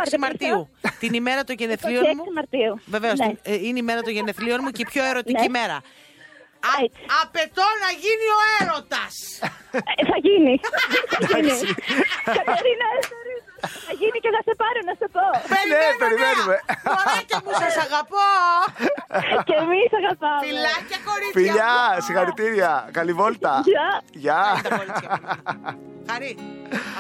26 0.07 0.11
Τα 0.15 0.19
Μαρτίου, 0.25 0.61
είπατε 0.79 0.97
την 1.03 1.13
ημέρα 1.21 1.43
των 1.49 1.55
γενεθλίων 1.61 2.03
26 2.05 2.15
μου. 2.19 2.25
Μαρτίου. 2.39 2.73
Βεβαίως, 2.97 3.19
Ναι. 3.19 3.31
είναι 3.67 3.79
η 3.81 3.85
ημέρα 3.87 4.01
των 4.07 4.13
γενεθλίων 4.19 4.59
μου 4.65 4.71
και 4.77 4.83
η 4.87 4.89
πιο 4.93 5.03
ερωτική 5.13 5.49
Ναι. 5.49 5.59
μέρα. 5.59 5.79
Α- 6.69 6.79
Έτσι. 6.85 7.01
απαιτώ 7.23 7.67
να 7.85 7.91
γίνει 8.05 8.27
ο 8.39 8.41
έρωτας. 8.59 9.15
Ε, 10.01 10.03
θα 10.11 10.17
γίνει. 10.27 10.55
θα 11.33 11.39
γίνει. 11.43 11.57
Κατερίνα, 12.39 12.87
Έστερης, 12.99 13.43
θα 13.87 13.93
γίνει 14.01 14.19
και 14.25 14.31
θα 14.37 14.41
σε 14.47 14.53
πάρω 14.63 14.81
να 14.89 14.95
σε 15.01 15.07
πω. 15.15 15.25
Περιμένω, 15.53 15.91
Ναι, 15.93 16.01
περιμένουμε. 16.03 16.57
νέα. 16.61 16.95
Μωράκια 16.95 17.39
μου, 17.45 17.53
σας 17.63 17.75
αγαπώ. 17.87 18.29
και 19.49 19.55
εμείς 19.65 19.91
αγαπάμε. 20.01 20.43
Φιλάκια, 20.47 20.99
κορίτσια. 21.09 21.37
Φιλιά, 21.39 21.75
μου. 21.95 22.03
συγχαρητήρια. 22.07 22.73
Καλή 22.99 23.13
βόλτα. 23.21 23.53
Γεια. 23.71 23.89
Γεια. 24.25 24.41
Αυτά 24.55 24.59
είναι 24.59 24.69
τα 24.69 24.77
κορίτσια 24.81 25.09
μας. 25.23 25.37
Χαρή, 26.11 26.31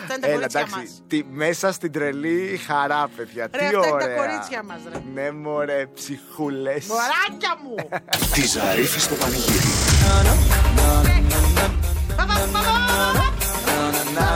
αυτά 0.00 0.14
είναι 0.14 0.20
τα 0.20 0.26
Έλα, 0.26 0.34
κορίτσια 0.34 0.60
εντάξει. 0.60 0.78
μας. 0.78 1.02
Τι, 1.08 1.24
μέσα 1.30 1.72
στην 1.72 1.92
τρελή 1.92 2.60
χαρά, 2.66 3.08
παιδιά. 3.16 3.48
Ρε, 3.52 3.58
Τι 3.58 3.64
αυτά 3.64 3.76
είναι 3.76 3.86
τα 3.86 3.94
ωραία. 3.94 4.16
κορίτσια 4.16 4.62
μας, 4.62 4.78
ρε. 4.92 4.98
Ναι, 5.14 5.30
μωρέ, 5.30 5.86
ψυχούλες. 5.94 6.86
Μωράκια 6.86 7.52
μου. 7.62 7.74
Τη 8.34 8.46
Ζαρίφη 8.46 9.00
στο 9.00 9.14
πανηγύρι. 9.14 9.70
Πα, 12.16 12.24
πα, 12.26 12.34
πα, 12.34 12.48
πα, 12.52 12.60
πα, 12.62 12.72
πα. 13.14 14.30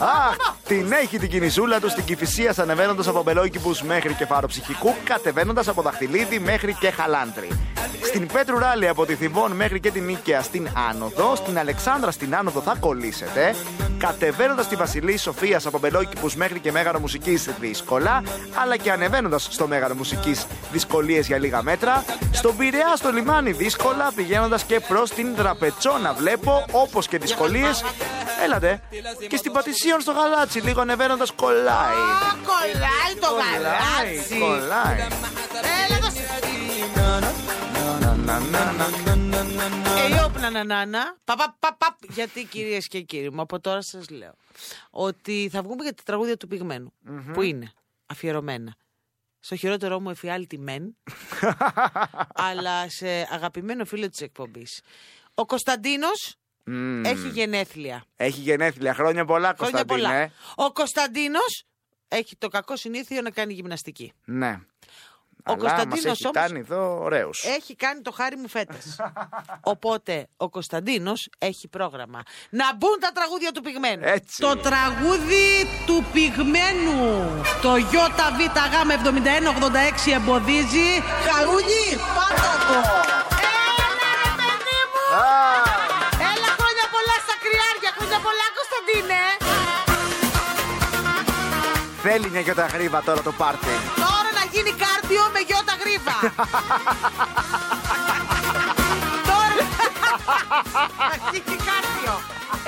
Αχ, 0.00 0.36
την 0.66 0.92
έχει 0.92 1.18
την 1.18 1.28
κινησούλα 1.28 1.80
του 1.80 1.90
στην 1.90 2.04
Κυφυσία 2.04 2.54
ανεβαίνοντας 2.58 3.08
από 3.08 3.22
Μπελόκηπου 3.22 3.76
μέχρι 3.82 4.14
και 4.14 4.26
Φάρο 4.26 4.46
Ψυχικού, 4.46 4.94
κατεβαίνοντας 5.04 5.68
από 5.68 5.82
Δαχτυλίδη 5.82 6.38
μέχρι 6.38 6.76
και 6.80 6.90
Χαλάντρη. 6.90 7.48
Στην 8.02 8.26
Πέτρου 8.26 8.58
Ράλη 8.58 8.88
από 8.88 9.06
τη 9.06 9.14
Θηβών 9.14 9.52
μέχρι 9.52 9.80
και 9.80 9.90
την 9.90 10.04
Νίκαια 10.04 10.42
στην 10.42 10.68
Άνοδο, 10.90 11.34
στην 11.36 11.58
Αλεξάνδρα 11.58 12.10
στην 12.10 12.36
Άνοδο 12.36 12.60
θα 12.60 12.76
κολλήσετε, 12.80 13.54
κατεβαίνοντας 13.98 14.68
τη 14.68 14.76
Βασιλής 14.76 15.22
Σοφίας 15.22 15.66
από 15.66 15.78
Μπελόκηπου 15.78 16.30
μέχρι 16.36 16.60
και 16.60 16.72
Μέγαρο 16.72 16.98
Μουσικής 16.98 17.48
δύσκολα, 17.60 18.22
αλλά 18.62 18.76
και 18.76 18.92
ανεβαίνοντας 18.92 19.48
στο 19.50 19.66
Μέγαρο 19.66 19.94
Μουσικής 19.94 20.46
δυσκολίες 20.72 21.26
για 21.26 21.38
λίγα 21.38 21.62
μέτρα, 21.62 22.04
στον 22.32 22.56
Πειραιά 22.56 22.96
στο 22.96 23.10
λιμάνι 23.10 23.52
δύσκολα, 23.52 24.12
πηγαίνοντας 24.14 24.62
και 24.62 24.80
προς 24.80 25.10
την 25.10 25.34
Δραπετσόνα 25.34 26.12
βλέπω, 26.12 26.64
όπως 26.70 27.06
και 27.08 27.18
δυσκολίες. 27.18 27.84
Έλατε. 28.44 28.80
Και 29.28 29.36
στην 29.36 29.52
Πατησίων 29.52 30.00
στο 30.00 30.12
γαλάτσι, 30.12 30.55
λίγο 30.60 30.80
ανεβαίνοντας 30.80 31.32
κολλάει. 31.32 31.94
Α, 31.94 32.36
Κολλάει 32.46 33.14
το 33.20 33.26
γαλάτσι. 33.26 34.38
Κολλάει. 34.38 35.00
Έλα, 35.86 35.98
δώσε. 36.00 36.24
Να, 38.24 38.38
να, 38.38 38.72
να. 38.72 38.84
Ε, 40.18 40.24
όπνα 40.24 40.50
να 40.50 40.64
να 40.64 40.86
να. 40.86 41.16
Πα, 41.24 41.36
πα, 41.36 41.56
πα, 41.58 41.76
πα. 41.78 41.96
Γιατί 42.08 42.44
κυρίες 42.44 42.88
και 42.88 43.00
κύριοι 43.00 43.30
μου, 43.30 43.40
από 43.40 43.60
τώρα 43.60 43.82
σας 43.82 44.08
λέω 44.10 44.34
ότι 44.90 45.48
θα 45.52 45.62
βγούμε 45.62 45.82
για 45.82 45.94
τα 45.94 46.02
τραγούδια 46.04 46.36
του 46.36 46.46
πυγμενου 46.46 46.92
Που 47.32 47.42
είναι 47.42 47.72
αφιερωμένα 48.06 48.74
στο 49.46 49.56
χειρότερό 49.56 50.00
μου 50.00 50.10
εφιάλτη 50.10 50.58
μεν, 50.58 50.96
αλλά 52.48 52.88
σε 52.88 53.08
αγαπημένο 53.30 53.84
φίλο 53.84 54.08
της 54.08 54.20
εκπομπής. 54.20 54.80
Ο 55.34 55.46
Κωνσταντίνος 55.46 56.36
Μμμ. 56.66 57.04
έχει 57.04 57.28
γενέθλια. 57.28 58.04
Έχει 58.16 58.40
γενέθλια. 58.40 58.94
Χρόνια 58.94 59.24
πολλά, 59.24 59.54
Χρόνια 59.58 59.84
πολλά. 59.84 60.08
Κωνσταντίνε. 60.08 60.32
Ο 60.54 60.72
Κωνσταντίνος 60.72 61.64
έχει 62.08 62.36
το 62.36 62.48
κακό 62.48 62.76
συνήθειο 62.76 63.20
να 63.22 63.30
κάνει 63.30 63.52
γυμναστική. 63.52 64.12
Ναι. 64.24 64.58
Ο 65.48 65.52
Αλλά 65.52 65.60
Κωνσταντίνος 65.60 66.04
μας 66.04 66.12
έχει 66.12 66.26
όμως- 66.26 66.36
κάνει 66.46 66.58
εδώ 66.58 66.98
ωραίους. 67.02 67.44
Έχει 67.44 67.74
κάνει 67.76 68.00
το 68.00 68.10
χάρι 68.10 68.36
μου 68.36 68.48
φέτε. 68.48 68.78
Οπότε 69.72 70.26
ο 70.36 70.48
Κωνσταντίνος 70.48 71.28
έχει 71.38 71.68
πρόγραμμα. 71.68 72.22
Να 72.50 72.74
μπουν 72.76 72.96
τα 73.00 73.10
τραγούδια 73.12 73.52
του 73.52 73.60
πυγμένου. 73.62 74.02
Έτσι. 74.04 74.40
Το 74.40 74.56
τραγούδι 74.56 75.68
του 75.86 76.04
πυγμένου. 76.12 77.28
Το 77.62 77.76
ΙΒΓ7186 77.76 80.12
εμποδίζει. 80.14 81.02
Χαρούνι, 81.30 81.96
πάτα 82.16 82.52
το. 82.68 83.15
Πολλά 88.86 89.02
Κωνσταντίνε. 89.02 89.22
Θέλει 92.02 92.28
μια 92.30 92.40
γιώτα 92.40 92.66
γρήβα 92.66 93.02
τώρα 93.02 93.22
το 93.22 93.32
πάρτι. 93.32 93.74
Τώρα 93.96 94.30
να 94.38 94.44
γίνει 94.52 94.72
κάρδιο 94.84 95.22
με 95.32 95.40
γιώτα 95.48 95.74
γρήβα. 95.82 96.16
Τώρα 99.30 99.62
να 101.10 101.16
γίνει 101.30 101.56
κάρδιο. 101.68 102.14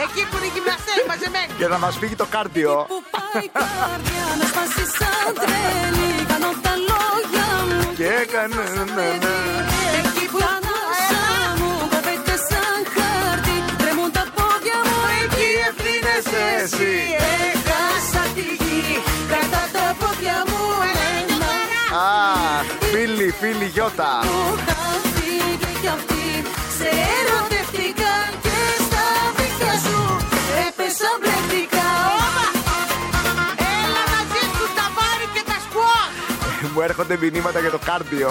Εκεί 0.04 0.22
που 0.30 0.36
είναι 0.36 0.46
οι 0.46 0.52
γυμναστές 0.54 0.98
μαζεμένοι. 1.08 1.52
Για 1.58 1.68
να 1.68 1.78
μας 1.78 1.96
φύγει 1.98 2.14
το 2.16 2.26
κάρντιο. 2.34 2.84
Που 2.88 3.02
πάει 3.14 3.44
η 3.44 3.50
καρδιά 3.52 4.26
να 4.40 4.44
σπάσει 4.50 4.84
σαν 4.98 5.34
τρέλη 5.42 6.10
Κάνω 6.30 6.50
τα 6.66 6.74
λόγια 6.90 7.46
μου 7.68 7.94
Και 7.96 8.06
έκανε. 8.22 8.62
ναι, 8.94 9.06
ναι. 9.24 9.77
Εσύ. 16.68 16.94
Έχασα 17.50 18.22
τη 18.36 18.46
γη 18.62 18.80
Κατά 19.32 19.62
τα 19.74 19.84
πόδια 20.00 20.36
μου 20.48 20.62
εμένα 20.90 21.50
Α, 22.06 22.12
φίλοι, 22.92 23.28
φίλοι 23.40 23.68
γιώτα. 23.74 24.12
Που 24.26 24.36
είχα 24.58 24.82
φύγει 25.14 25.72
κι 25.82 25.88
αυτή 25.96 26.26
Σε 26.78 26.88
ερωτευτικά 27.18 28.14
και 28.44 28.58
στα 28.86 29.04
βίχια 29.36 29.74
σου 29.86 30.00
Έπεσα 30.66 31.10
μπλεκτικά 31.18 31.90
Έλα 33.82 34.02
να 34.12 34.20
ζήσουν 34.32 34.70
τα 34.78 34.86
βάρη 34.96 35.26
και 35.34 35.42
τα 35.50 35.56
σκουότ. 35.64 36.12
Μου 36.74 36.80
έρχονται 36.88 37.14
μηνύματα 37.22 37.58
για 37.64 37.72
το 37.76 37.80
κάρντιο. 37.88 38.28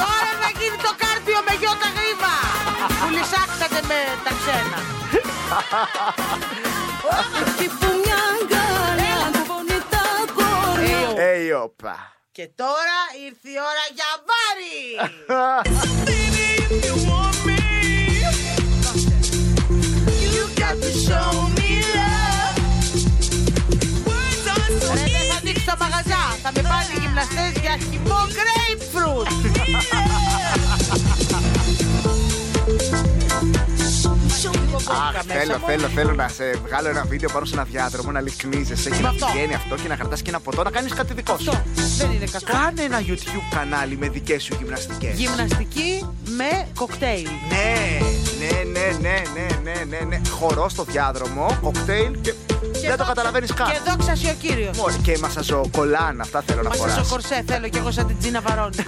Τώρα 0.00 0.30
να 0.42 0.48
γίνει 0.58 0.78
το 0.86 0.92
κάρδιο 1.02 1.38
με 1.46 1.52
γιώτα 1.60 1.88
γρήβα. 1.96 2.34
Που 3.00 3.08
λυσάξατε 3.16 3.80
με 3.90 3.98
τα 4.24 4.32
ξένα. 4.40 4.78
Εκεί 7.40 7.66
που 7.68 7.86
μια 8.04 8.20
αγκαλιά 8.40 9.18
κουβώνει 9.32 9.78
τα 9.90 10.04
κόρια 10.34 11.22
Ε, 11.22 11.52
όπα. 11.54 11.96
Και 12.32 12.50
τώρα 12.56 12.98
ήρθε 13.26 13.48
η 13.48 13.58
ώρα 13.70 13.84
για 13.94 14.10
βάρη. 14.28 14.84
Ρε, 24.94 25.04
δεν 25.14 25.24
θα 25.30 25.36
ανοίξει 25.40 25.64
το 25.66 25.74
μαγαζά. 25.80 26.22
Θα 26.42 26.50
με 26.54 26.62
πάνε 26.62 26.86
οι 26.94 26.98
γυμναστές 27.00 27.52
για 27.60 27.74
χυμό 27.90 28.20
grapefruit. 28.36 29.28
Αχ, 34.48 35.24
μέσα 35.26 35.38
θέλω, 35.40 35.58
μου. 35.58 35.66
θέλω, 35.66 35.88
θέλω 35.88 36.14
να 36.14 36.28
σε 36.28 36.44
βγάλω 36.66 36.88
ένα 36.88 37.04
βίντεο 37.08 37.28
πάνω 37.32 37.44
σε 37.44 37.54
ένα 37.54 37.64
διάδρομο, 37.64 38.10
να 38.10 38.20
λυκνίζεσαι 38.20 38.90
και 38.90 38.96
Με 38.96 39.02
να 39.02 39.08
αυτό. 39.08 39.26
πηγαίνει 39.26 39.54
αυτό 39.54 39.74
και 39.74 39.88
να 39.88 39.96
κρατά 39.96 40.16
και 40.16 40.28
ένα 40.28 40.40
ποτό, 40.40 40.62
να 40.62 40.70
κάνεις 40.70 40.92
κάτι 40.94 41.14
δικό 41.14 41.36
σου. 41.38 41.50
Αυτό 41.50 41.62
δεν 41.98 42.10
είναι 42.12 42.24
κακό. 42.24 42.44
Κάνε 42.52 42.82
ένα 42.82 43.00
YouTube 43.06 43.54
κανάλι 43.54 43.96
με 43.96 44.08
δικές 44.08 44.42
σου 44.42 44.54
γυμναστικές. 44.58 45.18
Γυμναστική 45.18 46.06
με 46.24 46.66
κοκτέιλ. 46.74 47.28
Ναι, 47.48 47.98
ναι, 48.40 48.62
ναι, 48.80 48.96
ναι, 49.00 49.22
ναι, 49.34 49.46
ναι, 49.72 49.84
ναι, 49.88 50.04
ναι. 50.08 50.20
Χορό 50.28 50.68
στο 50.68 50.84
διάδρομο, 50.84 51.58
κοκτέιλ 51.62 52.20
και, 52.20 52.34
δεν 52.86 52.96
το 52.96 53.04
καταλαβαίνεις 53.04 53.54
καν. 53.54 53.66
Και 53.66 53.78
δόξα 53.88 54.12
ο 54.30 54.34
κύριος. 54.40 54.76
Μόλι 54.76 54.96
και 54.96 55.18
μασαζοκολάν, 55.20 56.20
αυτά 56.20 56.42
θέλω 56.46 56.62
να 56.62 56.68
Μα 56.68 56.74
φοράς. 56.74 56.94
στο 56.94 57.04
κορσέ 57.08 57.44
θέλω 57.46 57.68
κι 57.68 57.78
εγώ 57.78 57.90
σαν 57.90 58.06
την 58.06 58.18
Τζίνα 58.18 58.40
Βαρόνι. 58.40 58.76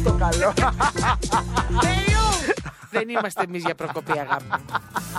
Στο 0.00 0.12
καλό. 0.12 0.52
Θεού! 2.90 3.00
Δεν 3.00 3.08
είμαστε 3.08 3.42
εμείς 3.42 3.62
για 3.64 3.74
προκοπή, 3.74 4.12
αγάπη. 4.18 4.44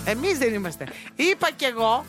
Εμείς 0.04 0.38
δεν 0.38 0.54
είμαστε. 0.54 0.86
Είπα 1.16 1.48
κι 1.56 1.66
εγώ 1.66 2.06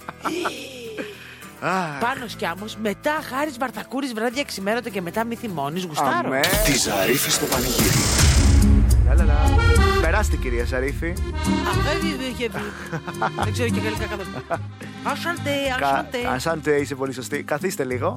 Αχ, 1.60 1.98
πάνω 2.00 2.28
σκιάμος, 2.28 2.76
μετά 2.82 3.12
χάρης 3.30 3.58
Βαρτακούρης 3.58 4.12
βράδια 4.12 4.44
ξημέρωτα 4.44 4.88
και 4.88 5.00
μετά 5.00 5.24
μη 5.24 5.34
θυμώνεις. 5.34 5.84
Γουστάρω. 5.84 6.10
αμέ. 6.24 6.40
Τη 6.64 6.76
Ζαρίφη 6.76 7.30
στο 7.30 7.46
πανηγύρι. 7.46 8.02
Λαλαλα. 9.08 9.38
Περάστε 10.00 10.36
κυρία 10.36 10.66
Σαρίφη. 10.66 11.06
Α, 11.06 11.12
δεν 11.84 12.20
είχε 12.30 12.48
πει. 12.48 12.58
Δεν 13.44 13.52
ξέρω 13.52 13.68
και 13.68 13.80
γαλλικά 13.80 14.06
καθόλου. 14.06 14.60
Ασάντε, 15.04 15.50
ασάντε. 15.82 16.18
Ασάντε 16.34 16.76
είσαι 16.76 16.94
πολύ 16.94 17.12
σωστή. 17.12 17.42
Καθίστε 17.42 17.84
λίγο. 17.84 18.16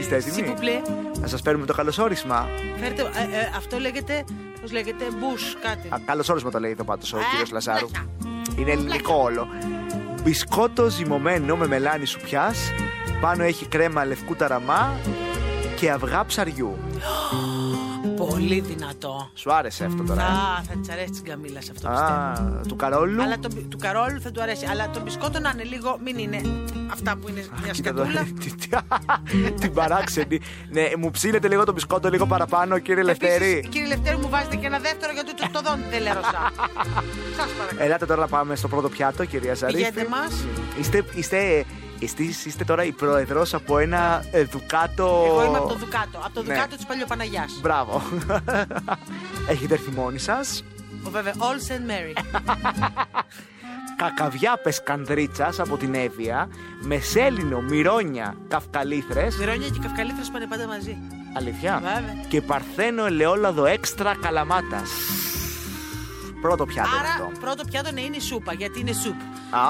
Είστε 0.00 0.16
έτοιμοι; 0.16 0.34
Σιπουπλέ. 0.34 0.80
Να 1.20 1.26
σας 1.26 1.42
παίρνουμε 1.42 1.66
το 1.66 1.72
καλωσόρισμα. 1.74 2.48
Φέρτε, 2.80 3.02
ε, 3.02 3.04
ε, 3.04 3.50
αυτό 3.56 3.78
λέγεται, 3.78 4.24
πώς 4.60 4.72
λέγεται, 4.72 5.04
μπούς 5.18 5.56
κάτι. 5.62 5.88
Α, 5.88 6.00
Καλωσόρισμα 6.04 6.50
το 6.50 6.58
λέει 6.60 6.70
εδώ 6.70 6.84
πάντως 6.84 7.12
ο 7.12 7.18
Ε, 7.18 7.20
κύριος 7.30 7.50
Λαζάρου. 7.50 7.86
πλάκα. 7.88 8.06
Είναι 8.58 8.70
ελληνικό 8.70 9.14
όλο. 9.14 9.46
Μπισκότο 10.22 10.88
ζυμωμένο 10.90 11.56
με 11.56 11.66
μελάνι 11.66 12.04
σουπιά. 12.06 12.54
Πάνω 13.20 13.42
έχει 13.42 13.66
κρέμα 13.66 14.04
λευκού 14.04 14.34
ταραμά 14.36 14.96
και 15.76 15.90
αυγά 15.90 16.24
ψαριού. 16.24 16.76
Πολύ 18.26 18.60
δυνατό. 18.60 19.30
Σου 19.34 19.52
άρεσε 19.52 19.84
αυτό 19.84 20.02
τώρα. 20.02 20.22
ε; 20.22 20.24
Θα, 20.24 20.62
θα 20.68 20.78
της 20.80 20.88
αρέσει 20.90 21.10
την 21.10 21.24
Καμίλα 21.24 21.60
σε 21.60 21.70
αυτό 21.76 21.88
πιστεύω. 21.88 22.12
Α, 22.58 22.60
του 22.68 22.76
Καρόλου. 22.76 23.22
Αλλά 23.22 23.38
το, 23.38 23.48
του 23.68 23.78
Καρόλου 23.78 24.20
θα 24.20 24.30
του 24.30 24.42
αρέσει. 24.42 24.66
Αλλά 24.66 24.90
το 24.90 25.00
μπισκότο 25.00 25.40
να 25.40 25.50
είναι 25.54 25.62
λίγο, 25.62 25.98
μην 26.04 26.18
είναι 26.18 26.40
αυτά 26.92 27.16
που 27.16 27.28
είναι 27.28 27.44
μια 27.62 27.72
Κοίτα 27.72 27.88
εδώ, 27.88 28.04
σκατούλα. 28.04 28.26
τι- 28.40 28.54
τι- 28.54 28.68
Την 29.60 29.72
παράξενη. 29.72 30.40
Ναι, 30.70 30.82
μου 30.98 31.10
ψήνετε 31.10 31.48
λίγο 31.48 31.64
το 31.64 31.72
μπισκότο 31.72 32.08
λίγο 32.08 32.26
παραπάνω, 32.26 32.78
κύριε 32.78 33.02
Λευτέρη. 33.02 33.44
Επίσης, 33.50 33.68
κύριε 33.68 33.86
Λευτέρη, 33.86 34.16
μου 34.16 34.28
βάζετε 34.28 34.56
και 34.56 34.66
ένα 34.66 34.78
δεύτερο 34.78 35.12
γιατί 35.12 35.34
το, 35.34 35.48
το 35.52 35.60
δόντι 35.62 35.82
δεν 35.90 36.02
λερωσά. 36.02 36.52
Σας 37.36 37.48
παρακαλώ. 37.58 37.82
Ελάτε 37.84 38.06
τώρα 38.06 38.20
να 38.20 38.28
πάμε 38.28 38.56
στο 38.56 38.68
πρώτο 38.68 38.88
πιάτο, 38.88 39.24
κυρία 39.24 39.54
Ζαρίφη. 39.54 39.76
Πηγαίνετε 39.78 40.08
μας. 40.10 40.44
Είστε, 40.80 41.04
είστε, 41.14 41.64
εσείς 42.04 42.44
είστε 42.44 42.64
τώρα 42.64 42.84
η 42.84 42.92
πρόεδρος 42.92 43.54
από 43.54 43.78
ένα 43.78 44.24
ε, 44.30 44.42
δουκάτο. 44.44 45.24
Εγώ 45.26 45.44
είμαι 45.44 45.58
από 45.58 45.68
το 45.68 45.74
Δουκάτο. 45.74 46.18
Από 46.24 46.34
το 46.34 46.42
Ναι. 46.42 46.54
Δουκάτο 46.54 46.76
της 46.76 46.86
Παλιοπαναγιά. 46.86 47.44
Μπράβο. 47.60 48.02
Έχετε 49.48 49.74
έρθει 49.74 49.90
μόνοι 49.90 50.18
σας. 50.18 50.64
Βέβαια, 51.10 51.32
All 51.38 51.70
Saint 51.72 51.90
Mary. 51.90 52.40
Κακαβιά 53.96 54.60
πεσκανδρίτσας 54.62 55.60
από 55.60 55.76
την 55.76 55.94
Εύβοια. 55.94 56.48
Μεσέλινο, 56.82 57.60
μυρόνια, 57.60 58.36
καυκαλίθρες. 58.48 59.36
Μυρόνια 59.36 59.68
και 59.68 59.78
καυκαλίθρες 59.82 60.30
πάνε 60.30 60.46
πάντα 60.46 60.66
μαζί. 60.66 60.96
Αλήθεια. 61.36 61.74
Βέβαια. 61.82 62.24
Και 62.28 62.40
παρθένο 62.40 63.06
ελαιόλαδο 63.06 63.64
έξτρα 63.66 64.16
καλαμάτας. 64.22 64.90
Πρώτο 66.40 66.64
πιάτο 66.66 66.88
είναι 66.88 66.98
Άρα, 66.98 67.08
αυτό. 67.08 67.40
πρώτο 67.40 67.64
πιάτο 67.70 67.90
ναι, 67.92 68.00
είναι 68.00 68.16
η 68.16 68.20
σούπα, 68.20 68.52
γιατί 68.52 68.80
είναι 68.80 68.92
σουπ. 68.92 69.20
Α, 69.50 69.60
α, 69.60 69.64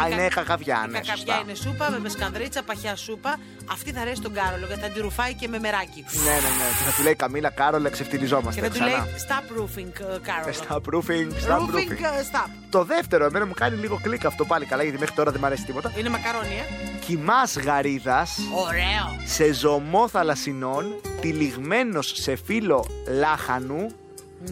κα- 0.00 0.08
είναι 0.08 0.28
κακαβιά, 0.28 0.84
η 0.86 0.90
ναι, 0.90 0.98
κακαβιά 0.98 1.16
σωστά. 1.16 1.40
είναι 1.42 1.54
σούπα 1.54 1.90
με 1.90 1.98
πεσκανδρίτσα, 1.98 2.62
παχιά 2.62 2.96
σούπα. 2.96 3.36
Αυτή 3.72 3.92
θα 3.92 4.00
αρέσει 4.00 4.20
τον 4.20 4.32
Κάρολο 4.32 4.66
γιατί 4.66 4.80
θα 4.82 4.88
τη 4.88 5.00
ρουφάει 5.00 5.34
και 5.34 5.48
με 5.48 5.58
μεράκι. 5.58 6.04
Ναι, 6.24 6.30
ναι, 6.30 6.50
ναι. 6.58 6.66
Και 6.78 6.84
θα 6.90 6.92
του 6.96 7.02
λέει 7.02 7.14
Καμίλα 7.14 7.50
Κάρολε, 7.50 7.88
Και 7.88 7.94
ξεφτυλιζόμαστε 7.94 8.60
θα 8.60 8.68
του 8.70 8.80
λέει 8.80 8.92
ξανά. 8.92 9.06
stop 9.24 9.60
roofing, 9.60 9.92
ε, 10.00 10.18
Κάρολο. 10.28 10.52
Στα 10.52 10.80
proofing, 10.86 11.28
στα 11.38 11.58
Roofing, 11.58 11.74
proofing. 11.74 12.02
ε, 12.18 12.24
stop. 12.32 12.48
Το 12.70 12.84
δεύτερο, 12.84 13.24
εμένα 13.24 13.46
μου 13.46 13.54
κάνει 13.54 13.76
λίγο 13.76 14.00
κλικ 14.02 14.24
αυτό 14.24 14.44
πάλι 14.44 14.64
καλά, 14.64 14.82
γιατί 14.82 14.98
μέχρι 14.98 15.14
τώρα 15.14 15.30
δεν 15.30 15.40
μου 15.40 15.46
αρέσει 15.46 15.64
τίποτα. 15.64 15.92
Είναι 15.98 16.08
μακαρόνι, 16.08 16.54
ε. 16.54 16.88
Κοιμάς 17.06 17.56
γαρίδας 17.58 18.38
Ωραίο. 18.66 19.20
σε 19.24 19.52
ζωμό 19.52 20.08
θαλασσινών, 20.08 20.84
τυλιγμένος 21.20 22.12
σε 22.14 22.36
φύλλο 22.36 22.86
λάχανου, 23.18 23.86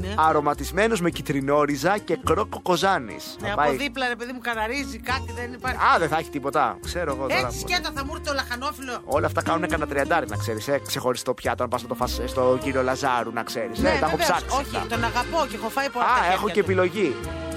Ναι. 0.01 0.15
αρωματισμένος 0.17 1.01
με 1.01 1.11
κυτρινόριζα 1.11 1.99
και 1.99 2.19
κρόκο 2.25 2.61
κοζάνης. 2.63 3.37
Ναι, 3.41 3.51
από 3.53 3.71
δίπλα, 3.73 4.09
ρε 4.09 4.17
παιδί 4.17 4.33
μου, 4.33 4.39
καναρίζει 4.43 4.99
κάτι, 4.99 5.33
δεν 5.37 5.53
υπάρχει. 5.53 5.77
Α, 5.77 5.99
δεν 5.99 6.09
θα 6.09 6.17
έχει 6.19 6.31
τίποτα. 6.31 6.79
Ξέρω 6.85 7.11
εγώ 7.13 7.27
τώρα. 7.29 7.47
Έτσι 7.47 7.59
σκέτα 7.59 7.91
θα 7.95 8.05
μου 8.05 8.11
έρθει 8.15 8.27
το 8.27 8.33
λαχανόφιλο. 8.35 8.99
Όλα 9.05 9.27
αυτά 9.27 9.43
κάνουν 9.43 9.69
κανένα 9.69 9.87
τριαντάρι, 9.87 10.27
να 10.29 10.37
ξέρεις. 10.37 10.69
Ε, 10.69 10.81
ξεχωριστό 10.87 11.35
πιάτο, 11.35 11.63
αν 11.63 11.69
πας 11.69 11.83
να 11.83 11.89
το 11.89 11.95
φας 11.95 12.19
ε, 12.19 12.27
στο 12.27 12.59
κύριο 12.63 12.83
Λαζάρου, 12.83 13.33
να 13.33 13.43
ξέρεις. 13.43 13.79
Ναι, 13.79 13.89
ε, 13.89 13.93
τα 13.93 14.07
έχω 14.07 14.17
βεβαίως. 14.17 14.29
ψάξει. 14.31 14.57
Όχι, 14.61 14.77
αυτά. 14.77 14.87
τον 14.89 15.05
αγαπώ 15.05 15.47
και 15.51 15.57
έχω 15.57 15.69
φάει 15.69 15.91
πολλά. 15.91 16.05
Α, 16.05 16.09
τα 16.09 16.27
έχω 16.33 16.37
χέρια 16.47 16.55
και 16.55 16.63
του. 16.63 16.71
επιλογή. 16.71 17.15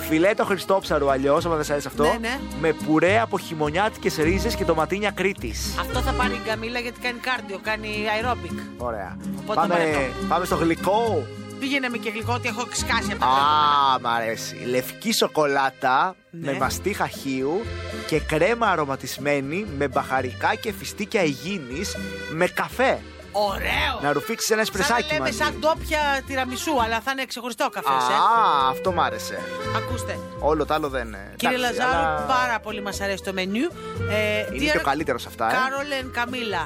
Φιλέτο 0.08 0.46
Χριστόψαρου 0.46 1.10
αλλιώς, 1.12 1.46
άμα 1.46 1.56
δεν 1.56 1.64
σα 1.64 1.72
αρέσει 1.72 1.88
αυτό. 1.88 2.04
Ναι, 2.04 2.18
ναι. 2.22 2.40
Με 2.60 2.74
πουρέ 2.74 3.20
από 3.20 3.40
χειμωνιάτικες 3.40 4.16
ρίζε 4.16 4.48
και 4.50 4.64
ντοματίνια 4.64 5.12
Κρήτης. 5.12 5.76
Αυτό 5.80 6.00
θα 6.00 6.12
πάρει 6.12 6.34
η 6.34 6.42
Καμίλα 6.48 6.80
γιατί 6.80 7.00
κάνει 7.00 7.20
κάρδιο, 7.20 7.60
κάνει 7.64 7.88
aerobic. 7.88 8.58
Ωραία. 8.78 9.18
Οπότε 9.40 9.60
Πάμε, 9.60 9.74
το 9.74 9.80
πάρε 9.80 10.10
πάμε 10.28 10.46
στο 10.46 10.56
γλυκό. 10.56 11.24
Πήγαινε 11.68 11.90
με 11.90 11.98
και 11.98 12.10
γλυκό 12.10 12.34
ότι 12.34 12.48
έχω 12.48 12.68
σκάσει 12.72 13.12
από 13.12 13.20
τα 13.20 13.26
Α, 13.26 14.00
μ' 14.02 14.08
αρέσει. 14.08 14.56
Λευκή 14.66 15.14
σοκολάτα 15.14 16.16
Ναι. 16.32 16.52
με 16.52 16.58
μαστί 16.58 16.94
χαχίου 16.94 17.62
και 18.08 18.20
κρέμα 18.20 18.68
αρωματισμένη 18.68 19.66
με 19.78 19.88
μπαχαρικά 19.88 20.56
και 20.56 20.72
φιστίκια 20.74 21.24
υγιεινής 21.24 21.96
με 22.32 22.48
καφέ. 22.48 23.00
Ωραίο! 23.32 24.00
Να 24.02 24.12
ρουφήξεις 24.14 24.50
ένα 24.50 24.64
Σαν 24.66 24.74
να 24.76 24.84
σπρεσάκι 24.84 25.14
λέμε 25.14 25.26
μαζί. 25.26 25.38
σαν 25.38 25.56
ντόπια 25.60 26.00
τυραμισού, 26.28 26.82
αλλά 26.84 27.00
θα 27.02 27.12
είναι 27.12 27.26
ξεχωριστό 27.26 27.70
καφές. 27.70 28.10
Ε. 28.10 28.14
Α, 28.14 28.70
αυτό 28.70 28.92
μ' 28.92 29.00
άρεσε. 29.00 29.40
Ακούστε. 29.76 30.20
Όλο 30.40 30.66
το 30.66 30.74
άλλο 30.74 30.90
δεν 30.90 31.08
είναι. 31.08 31.34
Κύριε 31.36 31.56
Εντάξει, 31.58 31.78
Λαζάρου, 31.78 31.98
αλλά 32.08 32.20
πάρα 32.28 32.60
πολύ 32.60 32.82
μας 32.82 33.02
αρέσει 33.02 33.24
το 33.24 33.34
μενιού. 33.34 33.72
Ε, 34.10 34.56
Είναι 34.56 34.72
και 34.72 34.78
ο 34.78 34.82
καλύτερος 34.82 35.22
σε 35.22 35.28
αυτά, 35.28 35.52
ε. 35.52 35.54
Carol 35.54 36.04
and 36.04 36.20
Camilla, 36.20 36.64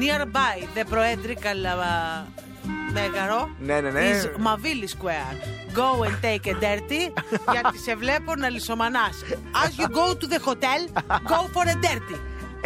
nearby 0.00 0.78
the 0.78 0.84
Proedrical 0.94 1.60
uh, 1.64 2.44
Μέγαρο 2.92 3.50
Ναι, 3.58 3.80
ναι, 3.80 3.90
ναι. 3.90 4.00
is 4.10 4.24
Mavili 4.46 4.88
Square. 4.98 5.34
Go 5.76 6.02
and 6.02 6.16
take 6.24 6.46
a 6.50 6.54
dirty, 6.54 7.22
γιατί 7.52 7.78
σε 7.84 7.94
βλέπω 7.96 8.34
να 8.34 8.48
λισομανάς. 8.48 9.14
As 9.64 9.80
you 9.82 9.86
go 9.88 10.14
to 10.14 10.26
the 10.32 10.38
hotel, 10.48 10.80
go 11.28 11.40
for 11.54 11.64
a 11.64 11.74
dirty. 11.86 12.16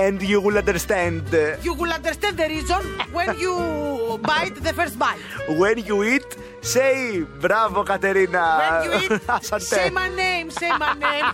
And 0.07 0.19
you 0.33 0.41
will 0.45 0.57
understand 0.65 1.23
You 1.67 1.73
will 1.81 1.93
understand 2.01 2.35
the 2.43 2.49
reason 2.57 2.83
when 3.17 3.29
you 3.45 3.55
bite 4.31 4.57
the 4.69 4.73
first 4.79 4.97
bite. 5.05 5.25
when 5.63 5.77
you 5.89 5.97
eat, 6.15 6.29
say 6.75 7.27
μπράβο 7.39 7.83
Κατερίνα. 7.83 8.45
When 8.61 8.85
you 8.91 9.13
eat, 9.15 9.21
Ασαντέ. 9.27 9.65
say 9.65 9.91
my 9.91 10.09
name, 10.23 10.51
say 10.61 10.71
my 10.85 10.93
name. 11.07 11.29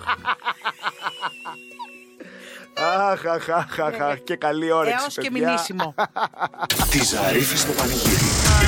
Αχ, 2.78 3.24
αχ, 3.26 3.48
αχ, 3.48 3.78
αχ, 3.80 4.00
αχ, 4.00 4.18
και 4.24 4.36
καλή 4.36 4.70
όρεξη, 4.72 4.98
Έως 5.02 5.14
και 5.14 5.30
παιδιά. 5.30 5.48
μηνύσιμο. 5.48 5.94
Τη 6.90 7.04
Ζαρίφη 7.04 7.56
στο 7.56 7.72
πανηγύρι. 7.72 8.24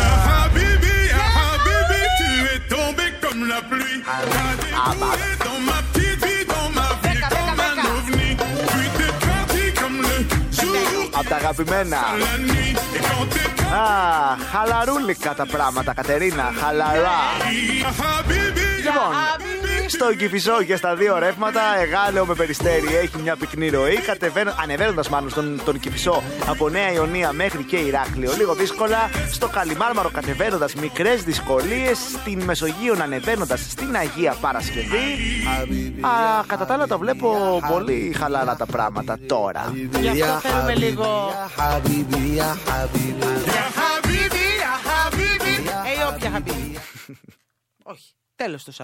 Ya 0.08 0.16
Habibi, 0.26 0.96
ya 1.12 1.24
Habibi, 1.36 2.00
tu 2.18 2.28
es 2.54 2.60
tombé 2.74 3.06
comme 3.22 3.42
la 3.52 3.60
pluie. 3.70 3.98
T'as 4.06 4.22
déboulé 4.62 5.30
dans 5.46 5.60
ma 5.70 5.78
petite 5.92 6.18
vie, 6.24 6.42
dans 6.52 6.68
ma 6.78 6.88
vie, 7.02 7.18
Becca, 7.20 7.28
comme 7.34 7.56
Becca, 7.60 7.70
un 7.70 7.76
Becca. 7.76 7.96
ovni. 7.98 8.28
Puis 8.70 8.88
t'es 8.98 9.12
parti 9.26 9.64
comme 9.80 9.98
le 10.08 10.16
jour, 10.58 11.04
Απ' 11.18 11.28
τα 11.30 11.36
αγαπημένα. 11.42 12.00
la 12.26 12.34
nuit. 12.48 12.72
Et 12.96 13.00
quand 13.08 13.26
t'es 13.34 13.46
Α, 13.74 14.36
χαλαρούλικα 14.52 15.34
τα 15.34 15.46
πράγματα, 15.46 15.92
Κατερίνα. 15.94 16.46
Χαλαρά. 16.60 17.18
parti, 17.38 17.80
ya 17.84 17.90
Habibi, 18.00 18.68
ya 18.86 18.92
Λοιπόν, 18.92 19.10
Habibi. 19.18 19.57
Στο 19.88 20.14
Κηφισό 20.14 20.62
και 20.62 20.76
στα 20.76 20.94
δύο 20.94 21.18
ρεύματα, 21.18 21.60
Εγάλεο 21.78 22.26
με 22.26 22.34
περιστέρι 22.34 22.96
έχει 22.96 23.18
μια 23.18 23.36
πυκνή 23.36 23.68
ροή. 23.68 23.98
Ανεβαίνοντας 24.62 25.08
μάλλον 25.08 25.30
στον 25.30 25.60
τον 25.64 25.78
Κηφισό 25.78 26.22
από 26.48 26.68
Νέα 26.68 26.92
Ιωνία 26.92 27.32
μέχρι 27.32 27.62
και 27.62 27.76
Ηράκλειο. 27.76 28.32
Λίγο 28.36 28.54
δύσκολα. 28.54 29.10
Στο 29.30 29.48
Καλιμάρμαρο 29.48 30.10
κατεβαίνοντας 30.10 30.74
μικρές 30.74 31.22
δυσκολίες. 31.22 31.98
Στην 31.98 32.42
Μεσογείο 32.42 32.96
ανεβαίνοντας 33.02 33.60
στην 33.60 33.96
Αγία 33.96 34.36
Παρασκευή. 34.40 35.16
Α, 36.00 36.44
κατά 36.46 36.66
τα 36.66 36.74
άλλα 36.74 36.86
τα 36.86 36.98
βλέπω 36.98 37.60
πολύ 37.68 38.14
χαλαρά 38.18 38.56
τα 38.56 38.66
πράγματα 38.66 39.18
τώρα. 39.26 39.72
Γι' 40.00 40.22
αυτό 40.22 40.48
θέλουμε 40.48 40.74
λίγο. 40.74 41.32
Habibi, 41.56 42.38
ya 42.38 42.50
Habibi. 42.68 43.28
Ε, 45.98 46.14
όποια 46.14 46.30
χαμπίμπι. 46.30 46.78
Όχι. 47.82 48.12
Τέλος 48.36 48.64
το 48.64 48.72
σ' 48.72 48.80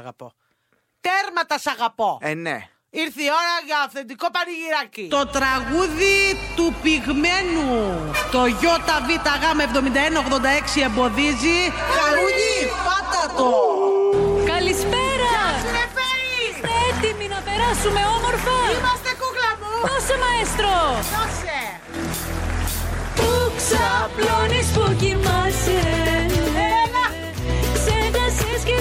αγαπώ. 1.04 1.08
Τέρματα 1.08 1.58
σ' 1.58 1.66
αγαπώ. 1.66 2.18
Ε, 2.22 2.34
ναι. 2.34 2.68
Ήρθε 2.90 3.22
η 3.22 3.30
ώρα 3.40 3.54
για 3.66 3.78
αυθεντικό 3.86 4.26
πανηγυράκι. 4.30 5.06
Το 5.16 5.26
τραγούδι 5.26 6.38
του 6.56 6.74
πυγμένου. 6.82 7.70
Το 8.30 8.46
ΙΒΓ7186 8.46 10.82
εμποδίζει. 10.84 11.58
Χαρούνι, 11.96 12.56
πάτα 12.86 13.34
το. 13.36 13.48
Καλησπέρα! 14.52 15.32
περάσουμε 17.48 18.02
όμορφα; 18.16 18.56
Είμαστε 18.76 19.10
κούκλα 19.20 19.50
μου. 19.60 19.72
Δώσε 19.88 20.16
μαέστρο. 20.22 20.74
Δώσε. 21.14 21.60
Που 23.18 23.30
ξαπλώνεις 23.58 24.66
που 24.74 24.84
κοιμάσαι; 25.00 25.80
Έλα. 26.82 27.04
Ξέχασες 27.76 28.60
και 28.68 28.76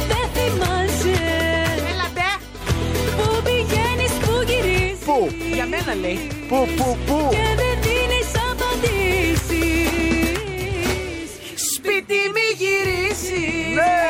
Πού, 5.13 5.31
Για 5.53 5.65
μένα 5.65 5.93
λέει. 6.01 6.27
πού, 6.47 6.67
πού, 6.77 6.97
πού; 7.05 7.27
Και 7.31 7.37
δεν 7.59 7.75
δίνεις 7.81 8.29
απαντήσεις. 8.49 9.89
Σπίτι 11.75 12.19
μη 12.35 12.47
γυρίσεις. 12.59 13.75
Ναι. 13.75 14.01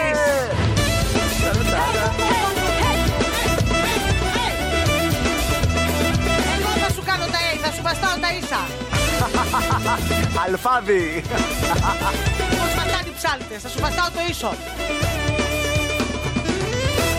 Εγώ 6.55 6.71
θα 6.83 6.89
σου 6.93 7.03
κάνω 7.05 7.25
τα 7.25 7.39
A, 7.49 7.57
θα 7.63 7.71
σου 7.71 7.81
βαστάω 7.81 8.17
τα 8.21 8.29
ίσα. 8.39 8.61
Αλφάδι. 10.45 11.23
Πώς 12.57 12.71
πατάνε 12.75 13.07
οι 13.09 13.13
ψάλτες, 13.17 13.61
θα 13.61 13.69
σου 13.69 13.79
βαστάω 13.79 14.09
το 14.15 14.19
ίσο. 14.29 14.53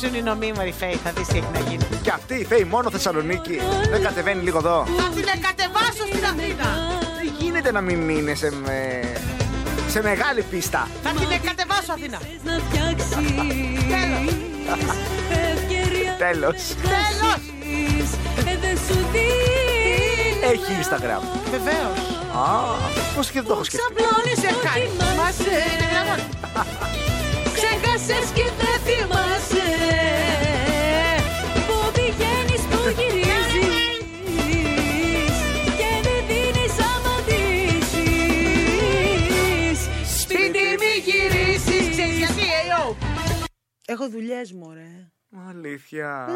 ανοίξουν 0.06 0.26
οι 0.26 0.30
νομοί 0.32 0.52
μου, 0.56 0.62
Ριφέη, 0.64 1.00
θα 1.04 1.12
δεις 1.12 1.28
τι 1.28 1.38
έχει 1.38 1.48
να 1.54 1.60
γίνει. 1.60 1.86
Και 2.02 2.12
αυτή 2.12 2.36
η 2.36 2.46
Φέη 2.46 2.64
μόνο 2.64 2.90
Θεσσαλονίκη. 2.90 3.60
Δεν 3.90 4.02
κατεβαίνει 4.02 4.44
λίγο 4.44 4.58
εδώ. 4.58 4.86
Θα 4.98 5.10
την 5.16 5.26
κατεβάσω 5.26 6.04
στην 6.12 6.26
Αθήνα. 6.26 6.68
Δεν 7.18 7.34
γίνεται 7.40 7.72
να 7.72 7.82
μην 7.82 8.10
είναι 8.10 8.34
σε, 8.36 8.52
με... 8.52 9.02
σε 9.88 10.02
μεγάλη 10.02 10.42
πίστα; 10.42 10.88
Θα 11.04 11.10
την 11.10 11.42
κατεβάσω 11.44 11.92
Αθήνα. 11.92 12.18
Θες 12.18 12.42
να 12.44 12.60
φτιάξεις 12.66 13.12
ευκαιρία 15.54 16.16
Τέλος. 16.18 16.58
Τέλος. 16.96 17.42
Ε, 18.46 18.58
δεν 18.62 18.78
σου 18.88 18.98
δίνει 19.12 20.52
Έχει 20.52 20.72
Instagram. 20.82 21.24
Βεβαίως. 21.52 21.98
Α, 22.34 22.48
πώς 23.16 23.28
και 23.28 23.40
δεν 23.40 23.48
το 23.48 23.54
έχω 23.54 23.64
σκεφτεί. 23.64 23.94
Ξαπλώνεις 23.96 24.40
Σε 24.40 24.48
που 24.48 24.60
κάνει. 24.68 24.88
Ξέχασες 27.82 28.30
και 28.34 28.46
δεν 28.60 28.78
θυμάσαι 28.86 29.68
Πού 31.68 31.78
πηγαίνεις, 31.96 32.62
πού 32.70 32.80
γυρίζεις 32.98 33.88
Και 35.80 35.92
δεν 36.06 36.22
δίνεις 36.30 36.76
απαντήσεις 36.92 38.20
Σπίτι 40.22 40.64
μη 40.82 40.94
γυρίσεις. 41.06 41.84
Ξέρεις 41.90 42.18
γιατί, 42.18 42.42
ε, 42.42 42.62
yo. 42.72 42.96
Έχω 43.86 44.10
δουλειές 44.10 44.52
μου, 44.52 44.74
ρε. 44.74 44.90
Αλήθεια. 45.50 46.28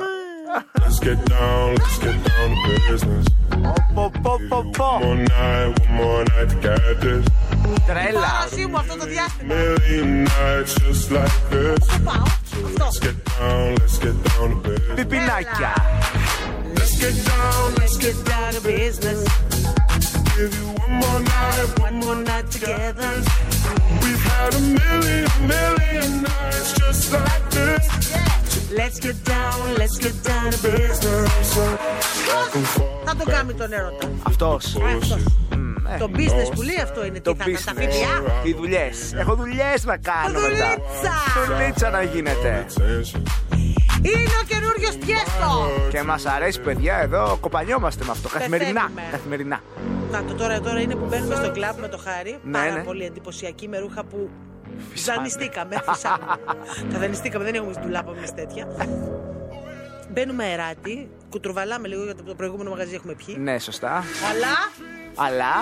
Let's 0.84 1.00
get 1.08 1.20
down, 1.36 1.68
let's 1.82 1.98
get 2.06 2.18
down 2.28 2.50
to 2.64 2.72
business. 2.90 3.26
Πω, 3.94 4.12
πω, 4.22 4.34
πω, 4.50 4.70
πω. 4.78 4.88
One 5.02 5.24
night, 5.26 5.70
one 5.82 5.94
more 6.00 6.24
night 6.32 6.50
to 6.52 6.58
get 6.66 6.96
this. 7.02 7.24
Τρέλα. 7.86 8.48
Πιπινάκια. 14.96 15.74
Θα 33.06 33.16
το 33.16 33.24
κάνει 33.32 33.54
τον 33.54 33.74
έρωτα. 33.74 34.10
Αυτός. 34.24 34.76
Το 36.00 36.10
business 36.16 36.52
που 36.56 36.62
λέει 36.62 36.80
αυτό 36.84 37.06
είναι. 37.06 37.20
Το 37.22 37.32
Τι 37.34 37.38
θα 37.38 37.50
είναι, 37.50 37.60
τα 37.66 37.74
business. 37.74 38.24
ΦΠΑ. 38.26 38.42
Οι 38.44 38.54
δουλειές. 38.54 39.14
Έχω 39.14 39.36
δουλειές 39.36 39.86
να 39.86 39.98
κάνω 39.98 40.40
μετά. 40.40 40.50
Δουλίτσα. 40.50 41.14
Δουλίτσα 41.48 41.90
να 41.90 42.02
γίνεται. 42.04 42.66
attention. 42.70 43.22
Είναι 44.02 44.36
ο 44.42 44.46
καινούριος 44.48 44.98
Τιέστο. 44.98 45.70
Και 45.90 46.04
μας 46.04 46.26
αρέσει 46.26 46.60
παιδιά 46.60 46.98
εδώ, 46.98 47.38
κοπανιόμαστε 47.42 48.04
με 48.06 48.12
αυτό. 48.12 48.30
Καθημερινά. 48.30 48.82
Πεθαίνουμε. 48.82 49.02
Καθημερινά. 49.12 49.60
Να 50.12 50.24
το 50.24 50.34
τώρα, 50.34 50.60
τώρα 50.62 50.80
είναι 50.82 50.96
που 50.96 51.06
μπαίνουμε 51.06 51.36
στο 51.36 51.52
κλαμπ 51.52 51.78
με 51.80 51.88
το 51.88 51.98
χάρι. 51.98 52.40
Ναι, 52.44 52.52
Πάρα 52.58 52.72
ναι. 52.72 52.84
πολύ 52.84 53.06
εντυπωσιακή 53.06 53.68
με 53.68 53.78
ρούχα 53.80 54.04
που 54.04 54.30
Φυσάνε. 54.92 55.18
δανειστήκαμε. 55.18 55.82
φυσάμε. 55.92 56.26
Τα 56.94 57.00
δανειστήκαμε, 57.02 57.44
δεν 57.46 57.54
έχουμε 57.56 57.74
ντουλάπα 57.82 58.12
εμείς 58.18 58.34
τέτοια. 58.34 58.68
Μπαίνουμε 60.12 60.44
αεράτη, 60.44 61.10
κουτρουβαλάμε 61.30 61.88
λίγο 61.88 62.04
γιατί 62.04 62.20
από 62.20 62.30
το 62.30 62.36
προηγούμενο 62.36 62.70
μαγαζί 62.70 62.94
έχουμε 62.96 63.14
πιει. 63.14 63.36
Ναι, 63.40 63.60
σωστά. 63.60 63.92
Αλλά 64.32 64.54
Αλλά 65.16 65.54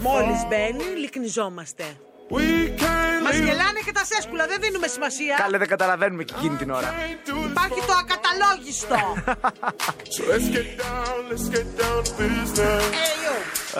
μόλις 0.00 0.40
μπαίνει, 0.48 0.84
λυκνιζόμαστε. 0.84 1.84
We 2.30 2.40
can't 2.82 3.22
Μας 3.24 3.32
leave. 3.34 3.44
γελάνε 3.44 3.80
και 3.84 3.92
τα 3.92 4.04
σέσκουλα, 4.04 4.46
δεν 4.46 4.58
δίνουμε 4.60 4.86
σημασία. 4.86 5.36
Καλέ 5.36 5.58
δεν 5.58 5.68
καταλαβαίνουμε 5.68 6.22
και 6.24 6.34
εκείνη 6.38 6.56
την 6.56 6.70
ώρα. 6.70 6.94
Υπάρχει 7.50 7.80
το 7.86 7.92
ακαταλόγιστο. 8.02 8.98
So 10.14 10.22
let's 10.30 10.48
get 10.56 10.68
down, 10.82 11.18
let's 11.30 11.46
get 11.56 11.66
down 11.80 11.98
to 12.06 12.12
business. 12.20 12.82
Έιο. 13.08 13.34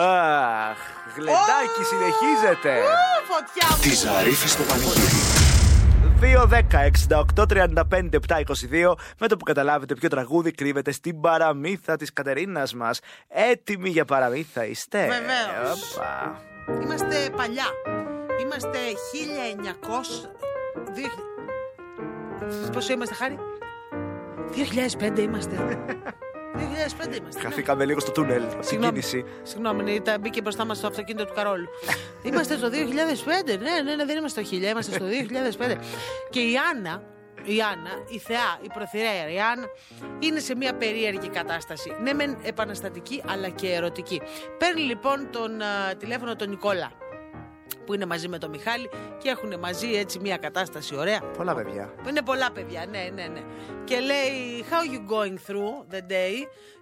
Αχ, 0.05 0.77
γλεντάκι 1.15 1.81
συνεχίζεται. 1.91 2.73
Ου, 2.79 3.25
Φωτιά 3.31 3.67
μου. 3.69 3.81
Τη 3.81 3.95
Ζαρίφη 3.95 4.47
στο 4.47 4.63
πανηγύρι. 4.63 5.56
2, 6.21 6.45
10, 6.47 6.83
68, 7.35 7.45
37, 7.47 8.39
22 8.39 8.93
με 9.19 9.27
το 9.27 9.37
που 9.37 9.43
καταλάβετε 9.43 9.93
ποιο 9.93 10.09
τραγούδι 10.09 10.51
κρύβεται 10.51 10.91
στην 10.91 11.19
παραμύθα 11.21 11.95
της 11.95 12.13
Κατερίνας 12.13 12.73
μας. 12.73 12.99
Έτοιμοι 13.27 13.89
για 13.89 14.05
παραμύθα 14.05 14.65
είστε; 14.65 14.99
Βεβαίως. 14.99 15.95
Οπα. 15.95 16.41
Είμαστε 16.81 17.15
παλιά. 17.35 17.65
Είμαστε 18.41 18.77
1900. 19.11 20.29
Δύο- 20.93 21.25
Πόσο 22.71 22.93
είμαστε, 22.93 23.15
Χάρη; 23.15 23.37
2005 24.51 25.21
είμαστε. 25.21 25.55
2005 26.55 26.59
είμαστε. 27.17 27.41
ναι. 27.41 27.49
Χαθήκαμε 27.49 27.85
λίγο 27.85 27.99
στο 27.99 28.11
τούνελ, 28.11 28.41
στην 28.49 28.63
Συγγνώμη. 28.63 28.91
κίνηση. 28.91 29.25
Συγγνώμη, 29.43 29.91
ήταν, 29.93 30.19
μπήκε 30.19 30.41
μπροστά 30.41 30.65
μας 30.65 30.79
το 30.79 30.87
αυτοκίνητο 30.87 31.25
του 31.25 31.33
Καρόλου. 31.33 31.67
είμαστε 32.27 32.57
στο 32.57 32.67
2005. 32.67 32.73
Ναι, 33.47 33.81
ναι, 33.83 33.95
ναι, 33.95 34.05
δεν 34.05 34.17
είμαστε 34.17 34.43
στο 34.43 34.55
1000, 34.55 34.61
είμαστε 34.61 34.91
στο 34.93 35.05
2005. 35.59 35.75
Και 36.29 36.39
η 36.39 36.53
Άννα, 36.73 37.03
η 37.43 37.61
Άννα, 37.61 37.89
η 38.07 38.17
Θεά, 38.19 38.59
η 38.61 38.67
προθυρέα, 38.73 39.29
η 39.31 39.39
Άννα, 39.39 39.65
είναι 40.19 40.39
σε 40.39 40.55
μια 40.55 40.73
περίεργη 40.73 41.29
κατάσταση. 41.29 41.91
Ναι, 42.03 42.13
μεν 42.13 42.37
επαναστατική, 42.43 43.23
αλλά 43.27 43.49
και 43.49 43.73
ερωτική. 43.73 44.21
Παίρνει 44.57 44.81
λοιπόν 44.81 45.27
τον 45.31 45.61
α, 45.61 45.95
τηλέφωνο 45.97 46.35
τον 46.35 46.49
Νικόλα, 46.49 46.91
που 47.85 47.93
είναι 47.93 48.05
μαζί 48.05 48.27
με 48.27 48.37
τον 48.37 48.49
Μιχάλη 48.49 48.89
και 49.17 49.29
έχουν 49.29 49.59
μαζί 49.59 49.91
έτσι 49.93 50.19
μια 50.19 50.37
κατάσταση 50.37 50.95
ωραία. 50.95 51.19
Πολλά 51.37 51.55
παιδιά. 51.55 51.93
Είναι 52.07 52.21
πολλά 52.21 52.51
παιδιά, 52.51 52.85
ναι, 52.89 53.09
ναι, 53.13 53.27
ναι. 53.27 53.41
Και 53.83 53.99
λέει, 53.99 54.65
how 54.69 54.93
you 54.93 54.99
going 55.13 55.51
through 55.51 55.93
the 55.93 56.01
day; 56.11 56.33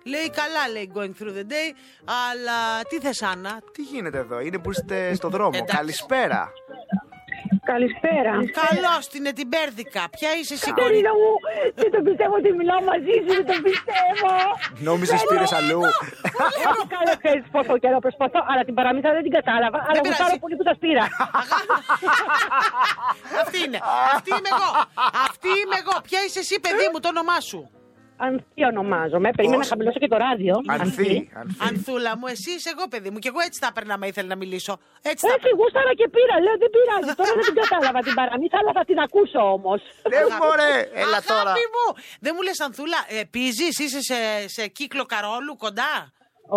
Λέει, 0.03 0.29
καλά 0.29 0.69
λέει 0.71 0.91
going 0.95 1.23
through 1.23 1.35
the 1.37 1.51
day, 1.51 1.69
αλλά 2.31 2.81
τι 2.89 2.99
θες 2.99 3.21
Άννα; 3.21 3.61
Τι 3.71 3.81
γίνεται 3.81 4.17
εδώ, 4.17 4.39
είναι 4.39 4.57
που 4.57 4.71
είστε 4.71 5.13
στο 5.13 5.29
δρόμο. 5.29 5.51
Εντάξει. 5.53 5.75
Καλησπέρα. 5.75 6.51
Καλησπέρα. 7.71 8.33
Καλώς 8.63 9.03
την 9.13 9.23
Ετιμπέρδικα. 9.31 10.01
Ποια 10.17 10.29
είσαι 10.39 10.53
εσύ 10.57 10.69
κορίτσι. 10.71 10.81
Κατερίνα 10.81 11.11
μου, 11.19 11.29
δεν 11.81 11.89
το 11.95 11.99
πιστεύω 12.07 12.33
ότι 12.41 12.49
μιλάω 12.59 12.81
μαζί 12.91 13.13
σου, 13.23 13.31
δεν 13.39 13.45
το 13.51 13.55
πιστεύω. 13.67 14.31
Νόμιζες 14.89 15.21
πήρες 15.29 15.51
αλλού. 15.59 15.81
Κάνω 16.93 17.13
ξέρεις 17.23 17.43
πόσο 17.55 17.73
καιρό 17.83 17.99
προσπαθώ, 18.05 18.39
αλλά 18.49 18.61
την 18.67 18.73
παραμύθα 18.77 19.09
δεν 19.17 19.23
την 19.27 19.33
κατάλαβα. 19.39 19.77
Αλλά 19.87 19.99
πειράζει. 20.01 20.07
γουστάρω 20.07 20.35
πολύ 20.43 20.55
που 20.59 20.65
τα 20.69 20.75
πήρα. 20.83 21.05
Αυτή 23.43 23.57
είναι. 23.65 23.79
Αυτή 24.15 24.29
είμαι 24.37 24.51
εγώ. 24.55 24.69
Αυτή 25.27 25.49
είμαι 25.61 25.77
εγώ. 25.83 25.95
Ποια 26.07 26.19
είσαι 26.25 26.39
εσύ 26.45 26.55
παιδί 26.65 26.85
μου 26.91 26.99
το 27.03 27.07
όνομά 27.13 27.37
σου; 27.49 27.59
Ανθή 28.17 28.61
ονομάζομαι. 28.71 29.27
Περίμενα 29.37 29.61
να 29.63 29.69
χαμηλώσω 29.71 29.99
και 30.03 30.11
το 30.13 30.17
ράδιο. 30.25 30.53
Ανθή. 30.67 31.13
Ανθή. 31.41 31.57
Ανθούλα 31.67 32.11
μου, 32.19 32.27
εσύ 32.33 32.49
είσαι 32.55 32.69
εγώ 32.75 32.83
παιδί 32.91 33.09
μου. 33.11 33.19
Και 33.23 33.29
εγώ 33.33 33.41
έτσι 33.47 33.57
θα 33.63 33.67
έπαιρνα 33.71 33.93
άμα 33.97 34.05
ήθελα 34.11 34.27
να 34.33 34.37
μιλήσω. 34.43 34.73
Έτσι 35.11 35.23
θα 35.29 35.33
Έτσι, 35.37 35.49
γούσταρα 35.59 35.91
και 35.99 36.07
πήρα. 36.15 36.35
Λέω 36.45 36.55
δεν 36.63 36.69
πειράζει. 36.75 37.11
Τώρα 37.19 37.31
δεν 37.37 37.45
την 37.49 37.57
κατάλαβα 37.61 37.99
την 38.07 38.13
παραμύθα, 38.19 38.57
αλλά 38.61 38.71
θα 38.77 38.83
την 38.89 38.97
ακούσω 39.05 39.41
όμως. 39.57 39.79
Ναι, 40.11 40.21
μωρέ, 40.41 40.75
έλα 41.03 41.19
τώρα. 41.31 41.51
Αγάπη 41.51 41.65
μου. 41.75 41.85
Δεν 42.25 42.31
μου 42.35 42.41
λες 42.47 42.59
Ανθούλα, 42.65 42.99
ε, 43.15 43.17
πίζεις, 43.33 43.75
είσαι 43.83 44.01
σε, 44.09 44.19
σε 44.55 44.63
κύκλο 44.77 45.03
καρόλου 45.13 45.53
κοντά; 45.63 45.93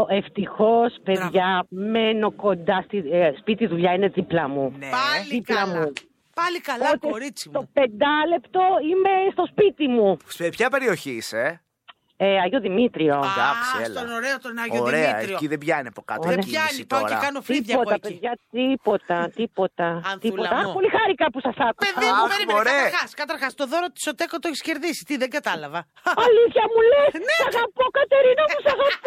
Ευτυχώς, 0.09 0.90
παιδιά, 1.05 1.66
μένω 1.68 2.29
κοντά 2.33 2.83
στη 2.87 2.97
ε, 3.11 3.33
σπίτι 3.40 3.66
δουλειά, 3.66 3.92
είναι 3.92 4.09
δίπλα 4.09 4.49
μου. 4.49 4.64
Ναι. 4.79 4.88
Πάλι 4.99 5.29
δίπλα 5.31 5.55
καλά. 5.57 5.77
μου. 5.77 5.92
Πάλι 6.40 6.59
καλά, 6.61 6.87
Οπότε 6.94 7.09
κορίτσι 7.11 7.51
Το 7.51 7.61
μου. 7.61 7.70
πεντάλεπτο 7.72 8.62
είμαι 8.90 9.12
στο 9.33 9.44
σπίτι 9.51 9.88
μου. 9.88 10.16
Σε 10.38 10.48
ποια 10.48 10.68
περιοχή 10.74 11.11
είσαι, 11.20 11.44
Ε, 12.20 12.38
Αγίο 12.44 12.61
Δημήτριο. 12.68 13.14
Εντάξει, 13.31 13.72
Α, 13.79 13.83
έλα. 13.85 13.94
στον 13.98 14.09
ωραίο 14.18 14.37
τον 14.44 14.55
Άγιο 14.62 14.83
Ωραία, 14.88 15.11
Δημήτριο. 15.12 15.35
εκεί 15.37 15.46
δεν 15.53 15.59
πιάνει 15.64 15.88
από 15.92 16.03
κάτω. 16.11 16.22
Δεν 16.29 16.38
η 16.38 16.42
κίνηση 16.44 16.55
πιάνει, 16.59 16.81
πάω 16.92 17.03
και 17.03 17.12
τώρα. 17.14 17.24
κάνω 17.27 17.38
φρύδια 17.48 17.74
από 17.74 17.85
Τίποτα, 17.85 17.94
εκεί. 18.01 18.09
παιδιά, 18.09 18.33
τίποτα, 18.57 19.18
τίποτα. 19.40 19.87
Ανθούλα 20.11 20.18
τίποτα. 20.27 20.55
μου. 20.62 20.68
Αχ, 20.68 20.72
πολύ 20.79 20.90
χάρηκα 20.96 21.27
που 21.33 21.40
σας 21.46 21.57
άκουσα. 21.68 21.83
Παιδί 21.85 22.09
μου, 22.16 22.22
Αχ, 22.24 22.29
περίμενε. 22.33 22.53
μωρέ. 22.57 22.70
Καταρχάς, 22.83 23.11
καταρχάς, 23.22 23.51
το 23.61 23.64
δώρο 23.72 23.88
της 23.96 24.05
Οτέκο 24.12 24.37
το 24.42 24.46
έχεις 24.51 24.62
κερδίσει. 24.68 25.03
Τι, 25.09 25.14
δεν 25.22 25.31
κατάλαβα. 25.38 25.81
Αλήθεια 26.27 26.64
μου 26.72 26.81
λες! 26.90 27.11
Ναι. 27.29 27.37
Σ' 27.42 27.46
αγαπώ, 27.53 27.85
Κατερίνα 27.98 28.42
μου, 28.51 28.59
σ' 28.64 28.70
αγαπώ! 28.74 28.98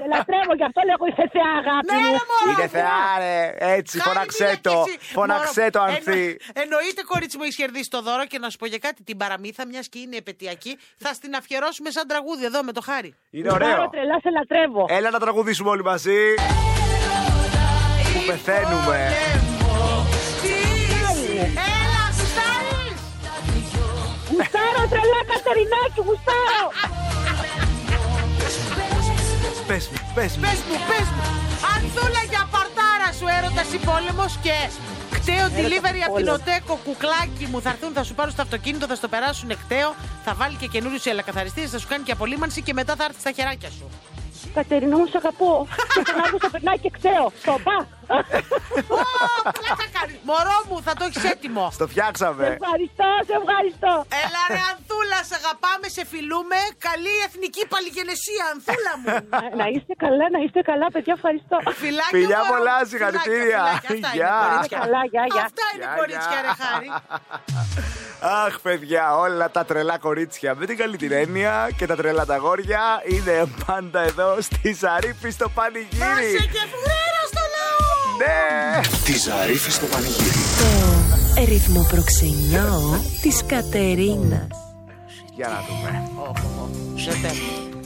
Σε 0.00 0.06
λατρεύω, 0.12 0.52
γι' 0.60 0.66
αυτό 0.70 0.80
λέγω 0.90 1.04
είσαι 1.10 1.26
θεά, 1.34 1.50
αγάπη 1.62 1.86
Ναι, 1.92 1.98
μου. 2.02 2.12
ρε, 2.16 2.22
μωρό. 2.30 2.48
Είναι 2.50 2.66
θεά, 2.76 3.02
ρε. 3.22 3.38
Έτσι, 3.76 3.94
Χάρη, 3.98 4.08
φώναξέ 4.08 4.44
μίλα 4.50 4.60
το. 4.66 4.74
κι 4.86 4.90
εσύ. 4.96 5.12
Φώναξέ 5.16 5.60
Μωρό, 5.66 5.70
το, 5.76 5.80
εννο- 5.84 5.96
Ανθή. 5.96 6.24
Εννοείται, 6.62 7.00
κορίτσι 7.12 7.36
μου, 7.38 7.44
έχεις 7.46 7.56
κερδίσει 7.62 7.90
το 7.96 8.00
δώρο 8.06 8.24
και 8.30 8.38
να 8.42 8.46
σου 8.50 8.58
πω 8.60 8.66
για 8.72 8.80
κάτι. 8.86 9.00
Την 9.08 9.16
παραμύθα, 9.22 9.62
μιας 9.70 9.86
και 9.92 9.98
είναι 10.04 10.16
επαιτειακή, 10.24 10.72
θα 11.04 11.10
στην 11.18 11.32
αφιερώσουμε 11.40 11.90
σαν 11.96 12.04
τραγούδι 12.10 12.44
εδώ 12.50 12.60
με 12.68 12.72
το 12.76 12.80
χάρη. 12.88 13.10
Είναι 13.30 13.48
Πάρα 13.52 13.64
ωραίο. 13.66 13.88
τρελά, 13.94 14.16
σε 14.24 14.30
λατρεύω. 14.36 14.82
Έλα 14.98 15.10
να 15.10 15.18
τραγουδήσουμε 15.24 15.68
όλοι 15.74 15.84
μαζί. 15.92 16.20
Που 18.12 18.20
πεθαίνουμε. 18.26 18.98
Έλα, 21.70 22.02
γουστάρεις! 22.16 22.98
Γουστάρω 24.30 24.82
τρελά, 24.92 25.20
Κατερινάκη, 25.32 26.00
γουστάρω. 26.08 26.64
Πες 29.70 29.88
μου, 29.88 29.98
πες 30.14 30.36
μου. 30.36 30.42
Πες 30.46 30.60
μου, 30.68 30.76
πες 30.90 31.06
μου. 31.14 31.24
Ανθούλα 31.74 32.22
για 32.32 32.42
παρτάρα 32.54 33.10
σου 33.18 33.26
έρωτας 33.36 33.68
ή 33.76 33.78
πόλεμος 33.90 34.32
και 34.44 34.56
κταίο 35.14 35.44
delivery 35.56 36.00
από 36.06 36.16
την 36.16 36.26
πόλεμος. 36.26 36.40
Οτέκο 36.40 36.74
κουκλάκι 36.84 37.44
μου. 37.50 37.60
Θα 37.64 37.70
έρθουν, 37.70 37.92
θα 37.92 38.02
σου 38.02 38.14
πάρουν 38.14 38.32
στο 38.32 38.42
αυτοκίνητο, 38.42 38.86
θα 38.86 38.94
στο 38.94 39.08
περάσουν 39.08 39.48
κταίο. 39.62 39.94
Θα 40.24 40.34
βάλει 40.34 40.56
και 40.56 40.66
καινούριους 40.66 41.06
ελακαθαριστήρες, 41.06 41.70
θα 41.70 41.78
σου 41.78 41.88
κάνει 41.88 42.02
και 42.04 42.12
απολύμανση 42.12 42.62
και 42.62 42.72
μετά 42.72 42.94
θα 42.98 43.04
έρθει 43.04 43.20
στα 43.20 43.32
χεράκια 43.32 43.70
σου. 43.70 43.86
Κατερίνα 44.54 44.96
μου, 44.96 45.06
σ' 45.06 45.14
αγαπώ. 45.14 45.66
Και 45.94 46.02
τον 46.08 46.20
Αύγουστο 46.24 46.48
περνάει 46.50 46.78
και 46.78 46.90
ξέω. 46.98 47.32
Στο 47.42 47.58
πα. 47.66 47.76
Ω, 48.98 49.00
πλάκα 49.58 49.86
κάνεις. 49.96 50.16
Μωρό 50.28 50.58
μου, 50.68 50.76
θα 50.86 50.92
το 50.98 51.02
έχεις 51.08 51.24
έτοιμο. 51.34 51.64
Στο 51.76 51.84
φτιάξαμε. 51.92 52.44
Ευχαριστώ, 52.56 53.08
σε 53.28 53.34
ευχαριστώ. 53.40 53.92
Έλα 54.22 54.42
ρε 54.54 54.60
Ανθούλα, 54.70 55.18
σε 55.28 55.34
αγαπάμε, 55.40 55.86
σε 55.96 56.02
φιλούμε. 56.12 56.58
Καλή 56.88 57.14
εθνική 57.26 57.62
παλιγενεσία, 57.72 58.44
Ανθούλα 58.52 58.92
μου. 59.00 59.08
Να- 59.34 59.50
Να 59.60 59.66
είστε 59.74 59.92
καλά, 60.04 60.24
να 60.34 60.40
είστε 60.44 60.60
καλά, 60.70 60.86
παιδιά, 60.94 61.14
ευχαριστώ. 61.18 61.56
Φιλάκια, 61.82 62.14
Φιλιά 62.16 62.38
μωρό 62.40 62.48
μου. 62.48 62.52
πολλά, 62.54 62.74
Φιλάκια, 62.76 62.90
συγχαρητήρια. 62.92 63.60
φιλάκια. 63.64 63.78
Αυτά 63.80 63.94
είναι 63.98 64.10
Γεια. 64.20 64.34
κορίτσια. 64.44 64.78
Καλά, 64.82 65.00
γεια, 65.12 65.24
γεια. 65.32 65.42
Αυτά 65.48 65.64
είναι 65.74 65.86
Γεια, 65.88 65.98
κορίτσια, 66.00 66.38
γεια. 66.40 66.44
ρε 66.46 66.52
Χάρη. 66.62 66.88
Αχ, 68.44 68.54
παιδιά, 68.66 69.04
όλα 69.24 69.46
τα 69.56 69.62
τρελά 69.68 69.96
κορίτσια 69.98 70.50
με 70.58 70.64
την 70.66 70.76
καλή 70.80 70.96
την 70.96 71.12
έννοια 71.12 71.54
και 71.76 71.86
τα 71.90 71.96
τρελά 71.96 72.24
τα 72.30 72.36
γόρια 72.36 72.82
είναι 73.14 73.36
πάντα 73.66 74.00
εδώ 74.00 74.28
στη 74.40 74.72
Ζαρίφη 74.82 75.30
στο 75.30 75.48
Πάσε 75.48 75.70
πανηγύρι. 75.70 76.30
και 76.54 76.62
φουρέρα 76.72 77.20
στο 77.29 77.29
λαό. 77.29 77.29
Ναι! 78.20 78.80
Τη 79.04 79.18
Ζαρίφη 79.18 79.70
στο 79.70 79.86
πανηγύρι. 79.86 80.28
Το 81.36 81.44
ρυθμό 81.44 81.86
προξενιό 81.90 83.04
της 83.22 83.40
Κατερίνας. 83.46 84.46
Για 85.34 85.48
να 85.48 85.58
δούμε. 85.68 86.08
Ζετέ. 86.96 87.30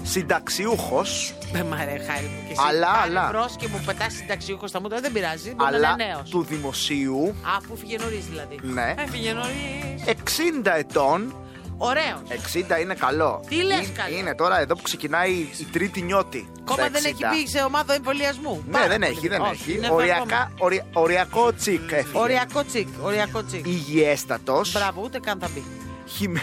Συνταξιούχος, 0.02 1.34
Με 1.52 1.64
μαρέ, 1.64 1.90
χάρη 1.90 2.24
μου. 2.26 2.46
Και 2.46 2.52
εσύ 2.52 2.60
Αλλά, 2.68 2.86
πάλι 2.86 3.18
αλλά. 3.18 3.28
μπρος 3.32 3.54
και 3.58 3.68
μου 3.68 3.82
πετάς 3.86 4.12
συνταξιούχος 4.12 4.70
στα 4.70 4.80
μούτρα, 4.80 5.00
δεν 5.00 5.12
πειράζει. 5.12 5.54
Μπορεί 5.54 5.70
να 5.70 5.76
αλλά 5.76 5.90
είναι 5.90 6.04
νέος. 6.12 6.30
του 6.30 6.42
δημοσίου, 6.48 7.34
Α, 7.56 7.66
που 7.68 7.76
φύγε 7.76 7.96
νωρίς 8.00 8.24
δηλαδή. 8.30 8.58
Ναι. 8.62 8.94
Έφυγε 9.06 9.32
νωρίς. 9.32 10.02
60 10.06 10.76
ετών. 10.76 11.34
Ωραίος. 11.76 12.20
60 12.28 12.80
είναι 12.80 12.94
καλό. 12.94 13.44
Τι 13.48 13.56
λες 13.56 13.78
Είναι- 13.78 13.86
καλό; 13.96 14.16
Είναι 14.16 14.34
τώρα 14.34 14.60
εδώ 14.60 14.74
που 14.74 14.82
ξεκινάει 14.82 15.30
η 15.32 15.66
τρίτη 15.72 16.02
νιώτη. 16.02 16.48
Κόμμα 16.64 16.80
στα 16.82 16.90
δεν 16.90 17.04
έχει 17.04 17.14
60. 17.24 17.28
μπει 17.34 17.48
σε 17.48 17.62
ομάδα 17.62 17.94
εμβολιασμού. 17.94 18.62
Ναι, 18.66 18.72
Πάρα 18.72 18.88
δεν 18.88 18.98
πολύ 19.00 19.10
έχει, 19.12 19.28
δεν 19.28 19.38
μικρό. 19.40 19.54
έχει. 19.54 19.72
Είναι 19.72 19.88
Οριακά, 19.90 20.52
ορια- 20.58 20.86
οριακό 20.92 21.52
τσικ 21.54 21.92
έφυγε. 21.92 22.18
Οριακό 22.18 22.64
τσικ. 22.64 22.88
Οριακό 23.02 23.44
τσικ. 23.44 23.66
Υγιέστατος. 23.66 24.72
Μπράβο, 24.72 25.00
ούτε 25.04 25.18
καν 25.18 25.38
θα 25.40 25.48
μπει. 25.54 25.62
Χειμε... 26.06 26.42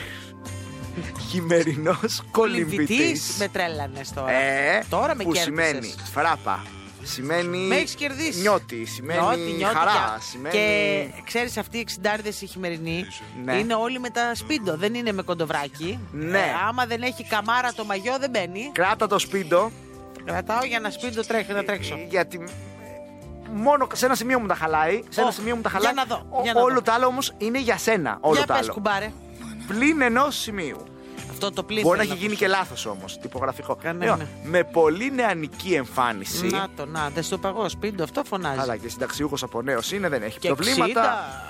Χειμερινός 1.30 2.22
κολυμβητής. 2.32 3.36
Με 3.40 3.48
τρέλανες 3.48 4.14
τώρα. 4.14 4.32
Ε, 4.32 4.84
Τώρα 4.90 5.16
με 5.16 5.24
που 5.24 5.32
κέρδισες. 5.32 5.66
σημαίνει 5.68 5.94
φράπα. 6.14 6.64
Σημαίνει 7.04 7.58
Με 7.58 7.76
έχεις 7.76 7.96
κερδίσεις. 7.96 8.42
νιώτη. 8.42 8.86
Σημαίνει 8.86 9.20
Νιώτη, 9.20 9.40
νιώτη 9.58 9.76
χαρά. 9.76 9.92
και- 10.18 10.24
Σημαίνει... 10.32 10.54
Και 10.54 11.22
ξέρεις, 11.26 11.58
αυτοί 11.58 11.78
οι 11.78 11.80
εξιντάριδες 11.80 12.42
οι 12.42 12.46
χειμερινοί 12.46 13.06
Ναι. 13.44 13.54
είναι 13.56 13.74
όλοι 13.74 14.00
με 14.00 14.10
τα 14.10 14.36
σπίντο. 14.36 14.76
Δεν 14.78 14.94
είναι 14.94 15.12
με 15.12 15.22
κοντοβράκι. 15.22 16.00
Ναι. 16.12 16.38
Ε, 16.38 16.42
άμα 16.68 16.86
δεν 16.86 17.02
έχει 17.02 17.24
καμάρα 17.24 17.74
το 17.74 17.86
μαγιό, 17.86 18.18
δεν 18.20 18.30
μπαίνει. 18.30 18.70
Κράτα 18.74 19.08
το 19.08 19.20
σπίτι 19.20 19.56
Κρατάω 20.26 20.64
για 20.66 20.80
να 20.80 20.90
σπίντο 20.90 21.22
τρέχει, 21.22 21.52
να 21.54 21.64
τρέξω. 21.64 21.98
γιατί 22.10 22.44
μόνο 23.54 23.88
σε 23.94 24.06
ένα 24.06 24.16
σημείο 24.16 24.40
μου 24.40 24.48
τα 24.48 24.56
χαλάει. 24.56 25.04
Σε 25.10 25.20
ένα 25.20 25.30
Ω, 25.30 25.32
σημείο 25.32 25.56
μου 25.56 25.62
τα 25.62 25.70
για 25.70 25.80
χαλάει. 25.80 25.94
να 25.94 26.04
δω, 26.04 26.26
Ο- 26.30 26.42
για 26.44 26.54
να 26.54 26.62
όλο 26.62 26.74
δω. 26.74 26.82
το 26.82 26.92
άλλο 26.92 27.06
όμως 27.06 27.34
είναι 27.38 27.60
για 27.60 27.78
σένα. 27.78 28.18
Όλο 28.22 28.36
για 28.36 28.46
το 28.46 28.54
πες 28.54 28.62
άλλο. 28.62 28.74
κουμπάρε. 28.74 29.12
Πλην 29.68 30.02
ενός 30.02 30.36
σημείου. 30.36 30.84
Αυτό 31.44 31.56
το 31.56 31.64
πλήν. 31.64 31.82
Μπορεί 31.82 31.98
να 31.98 32.04
θέλω 32.04 32.14
έχει 32.14 32.22
γίνει 32.22 32.34
ακούσω. 32.34 32.52
και 32.52 32.58
λάθος 32.58 32.86
όμως. 32.86 33.18
Τυπογραφικό. 33.18 33.76
Κανένα. 33.76 34.12
Λοιπόν, 34.12 34.28
με 34.44 34.64
πολύ 34.64 35.12
νεανική 35.12 35.74
εμφάνιση. 35.74 36.48
Να 36.48 36.68
το, 36.76 36.86
να, 36.86 37.10
δεν 37.10 37.24
στο 37.24 37.38
παγώ 37.38 37.70
σπίτι, 37.70 38.02
αυτό 38.02 38.24
φωνάζει. 38.24 38.60
Αλλά 38.60 38.78
και 38.78 38.90
συνταξιούχος 38.90 39.44
από 39.44 39.62
νέος 39.62 39.92
είναι, 39.92 40.10
δεν 40.10 40.24
έχει 40.24 40.40
και 40.40 40.48
προβλήματα. 40.48 41.02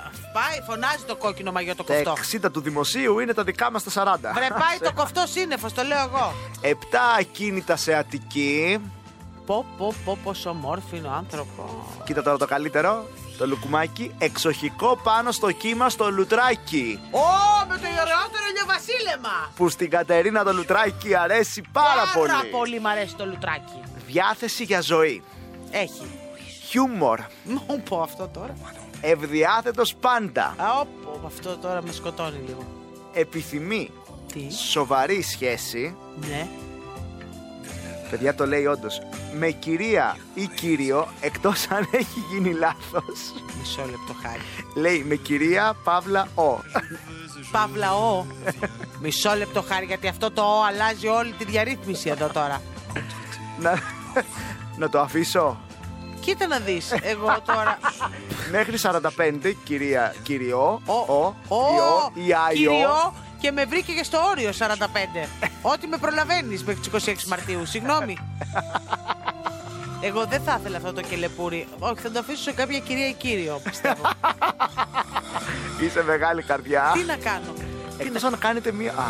60, 0.08 0.12
Πάει, 0.34 0.62
φωνάζει 0.67 1.04
το 1.08 1.15
κόκκινο 1.15 1.51
μαγιό 1.51 1.75
το 1.75 1.84
Τα 1.84 1.93
κοφτό. 1.93 2.47
60 2.47 2.51
του 2.51 2.62
δημοσίου 2.62 3.19
είναι 3.19 3.34
τα 3.34 3.43
δικά 3.43 3.71
μας 3.71 3.84
τα 3.84 3.91
40. 3.91 4.17
Βρε, 4.34 4.47
πάει 4.49 4.80
το 4.84 4.93
κοφτό 4.93 5.23
σύννεφος, 5.27 5.73
το 5.73 5.84
λέω 5.84 5.99
εγώ. 5.99 6.34
7 6.62 6.75
ακίνητα 7.19 7.75
σε 7.75 7.93
Αττική. 7.93 8.80
Πω, 9.45 9.65
πω, 9.77 9.93
πω, 10.06 10.17
πόσο 10.23 10.49
όμορφο 10.49 10.95
άνθρωπος. 11.17 11.71
Κοίτα 12.04 12.21
τώρα 12.21 12.38
το 12.38 12.45
καλύτερο. 12.45 13.06
Το 13.41 13.47
λουκουμάκι. 13.47 14.15
Εξοχικό 14.17 14.99
πάνω 15.04 15.32
στο 15.32 15.51
κύμα 15.51 15.89
στο 15.89 16.12
λουτράκι. 16.12 16.99
Ω, 17.12 17.19
με 17.67 17.75
το 17.75 17.88
ωραιότερο 17.88 18.43
ηλιοβασίλεμα. 18.51 19.51
Που 19.56 19.69
στην 19.69 19.89
Κατερίνα 19.89 20.43
το 20.43 20.54
λουτράκι 20.54 21.15
αρέσει 21.15 21.63
πάρα, 21.71 21.88
Πάρα 22.13 22.41
πολύ 22.51 22.80
μ' 22.80 22.88
αρέσει 22.88 23.15
το 23.15 23.25
λουτράκι. 23.25 23.82
Διάθεση 24.08 24.63
για 24.63 24.82
ζωή. 24.82 25.23
Έχει. 25.71 26.19
Χιούμορ. 26.67 27.19
Μου 27.43 27.84
πω 27.89 28.01
αυτό 28.01 28.27
τώρα. 28.27 28.54
Ευδιάθετος 29.01 29.95
πάντα. 29.95 30.43
Α, 30.43 30.80
όπο, 30.80 31.21
αυτό 31.25 31.58
τώρα 31.58 31.82
με 31.82 31.91
σκοτώνει 31.91 32.39
λίγο. 32.47 32.65
Επιθυμεί 33.13 33.91
Τι; 34.34 34.51
σοβαρή 34.54 35.21
σχέση. 35.21 35.95
Ναι. 36.15 36.47
Παιδιά 38.12 38.36
το 38.36 38.45
λέει 38.45 38.65
όντως. 38.65 39.02
Με 39.39 39.52
κυρία 39.52 40.17
ή 40.34 40.47
κύριο, 40.47 41.08
εκτός 41.21 41.67
αν 41.69 41.88
έχει 41.91 42.19
γίνει 42.32 42.54
λάθος. 42.54 43.34
Μισό 43.60 43.82
λεπτό 43.82 44.15
χάρη. 44.21 44.41
Λέει 44.76 45.06
με 45.08 45.15
κυρία 45.15 45.76
Παύλα 45.84 46.28
Ο. 46.36 46.60
Παύλα 47.52 47.95
ο. 47.95 48.26
Μισό 49.02 49.36
λεπτό 49.36 49.62
χάρη 49.62 49.86
γιατί 49.86 50.08
αυτό 50.08 50.32
το 50.32 50.41
ο 50.41 50.63
αλλάζει 50.63 51.08
όλη 51.08 51.32
τη 51.32 51.43
διαρρύθμιση 51.43 52.10
εδώ 52.10 52.28
τώρα. 52.28 52.62
να, 53.60 53.80
να 54.78 54.89
το 54.89 55.00
αφήσω. 55.00 55.60
Κοίτα 56.19 56.47
να 56.47 56.60
δεις, 56.60 56.91
εγώ 57.02 57.41
τώρα... 57.45 57.80
Μέχρι 58.52 58.78
45 58.82 59.54
κυρία 59.63 60.15
κύριο. 60.24 60.82
Ο, 60.86 60.93
Ο. 60.93 61.36
ο, 61.47 61.56
Ιω, 61.56 62.26
ή 62.26 62.34
άιο. 62.47 63.13
Κύριο, 63.41 63.49
και 63.49 63.51
με 63.51 63.65
βρήκε 63.65 63.91
και 63.93 64.04
στο 64.04 64.17
όριο 64.32 64.51
45. 64.58 65.27
Ό,τι 65.62 65.88
με 65.88 65.97
προλαβαίνεις 65.97 66.63
μέχρι 66.63 66.82
τις 66.89 67.06
26 67.08 67.15
Μαρτίου, 67.27 67.65
συγγνώμη. 67.65 68.17
Εγώ 70.04 70.25
δεν 70.25 70.41
θα 70.41 70.58
ήθελα 70.60 70.77
αυτό 70.77 70.93
το 70.93 71.01
κελεπούρι. 71.01 71.67
Όχι, 71.80 71.99
θα 72.01 72.12
το 72.12 72.19
αφήσω 72.19 72.41
σε 72.41 72.51
κάποια 72.51 72.80
κυρία 72.80 73.08
ή 73.08 73.13
κύριο, 73.13 73.62
πιστεύω. 73.63 74.10
Είσαι 75.82 76.04
μεγάλη 76.04 76.43
καρδιά. 76.43 76.91
Τι 76.93 77.04
να 77.04 77.15
κάνω; 77.15 77.54
Εκτός 77.97 78.23
αν 78.23 78.38
κάνετε 78.38 78.71
μία. 78.71 78.91
Α, 78.91 79.04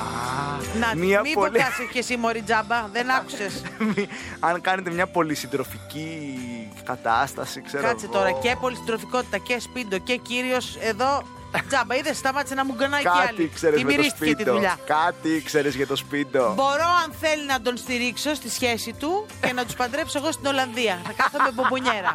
Να, 0.79 0.95
μία 0.95 1.21
μην 1.21 1.33
πολύ... 1.33 1.59
pokase 1.59 1.89
και 1.91 1.99
εσύ 1.99 2.17
μωρή 2.17 2.41
τζάμπα, 2.41 2.87
δεν 2.91 3.11
άκουσες. 3.11 3.61
Μη- 3.95 4.07
αν 4.39 4.61
κάνετε 4.61 4.91
μια 4.91 5.07
πολυσυντροφική 5.07 6.39
κατάσταση, 6.83 7.61
ξέρω 7.61 7.83
Κάτσε 7.87 8.05
εγώ. 8.05 8.13
τώρα 8.13 8.31
και 8.31 8.55
πολυστροφικότητα 8.61 9.37
και 9.37 9.59
σπίντο 9.59 9.97
και 9.97 10.15
κύριος 10.15 10.77
εδώ. 10.81 11.23
Τζάμπα, 11.67 11.95
είδες, 11.95 12.17
σταμάτησε 12.17 12.53
να 12.55 12.65
μου 12.65 12.73
γκανάει 12.73 13.01
κι 13.01 13.07
Κάτι 13.07 13.27
άλλη. 13.27 13.51
ξέρεις 13.53 13.77
Τη 13.79 13.85
με 13.85 13.91
το 13.91 13.97
μυρίστηκε 13.97 14.25
τη 14.25 14.31
σπίτι. 14.31 14.49
δουλειά. 14.49 14.77
Κάτι 14.85 15.41
ξέρεις 15.45 15.75
για 15.75 15.87
το 15.87 15.95
σπίτι. 15.95 16.37
Μπορώ, 16.37 16.87
αν 17.05 17.13
θέλει, 17.19 17.45
να 17.45 17.61
τον 17.61 17.77
στηρίξω 17.77 18.33
στη 18.35 18.49
σχέση 18.49 18.93
του 18.99 19.25
και 19.41 19.53
να 19.53 19.65
τους 19.65 19.75
παντρέψω 19.75 20.17
εγώ 20.17 20.31
στην 20.31 20.45
Ολλανδία. 20.45 21.01
Θα 21.05 21.11
κάθομαι 21.23 21.51
μπουμπουνιέρα. 21.51 22.13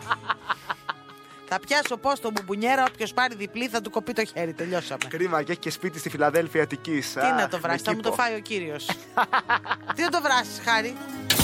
θα 1.49 1.61
πιάσω 1.67 1.97
πώς 1.97 2.21
τον 2.21 2.33
μπουμπουνιέρα, 2.33 2.85
όποιος 2.93 3.13
πάρει 3.15 3.35
διπλή 3.35 3.69
θα 3.69 3.81
του 3.81 3.91
κοπεί 3.91 4.13
το 4.13 4.25
χέρι. 4.25 4.53
Τελειώσαμε. 4.53 5.01
Κρίμα 5.09 5.43
και 5.43 5.51
έχεις 5.53 5.63
και 5.65 5.71
σπίτι 5.71 5.99
στη 5.99 6.09
Φιλαδέλφια 6.11 6.63
Αττικής. 6.63 7.13
Τι 7.13 7.41
να 7.41 7.49
το 7.49 7.61
βράσει, 7.61 7.85
θα 7.85 7.95
μου 7.95 8.01
το 8.01 8.13
φάει 8.13 8.35
ο 8.35 8.41
κύριος. 8.41 8.87
Τι 9.95 10.03
να 10.03 10.09
το 10.09 10.21
βράσει, 10.23 10.51
χάρη. 10.65 10.97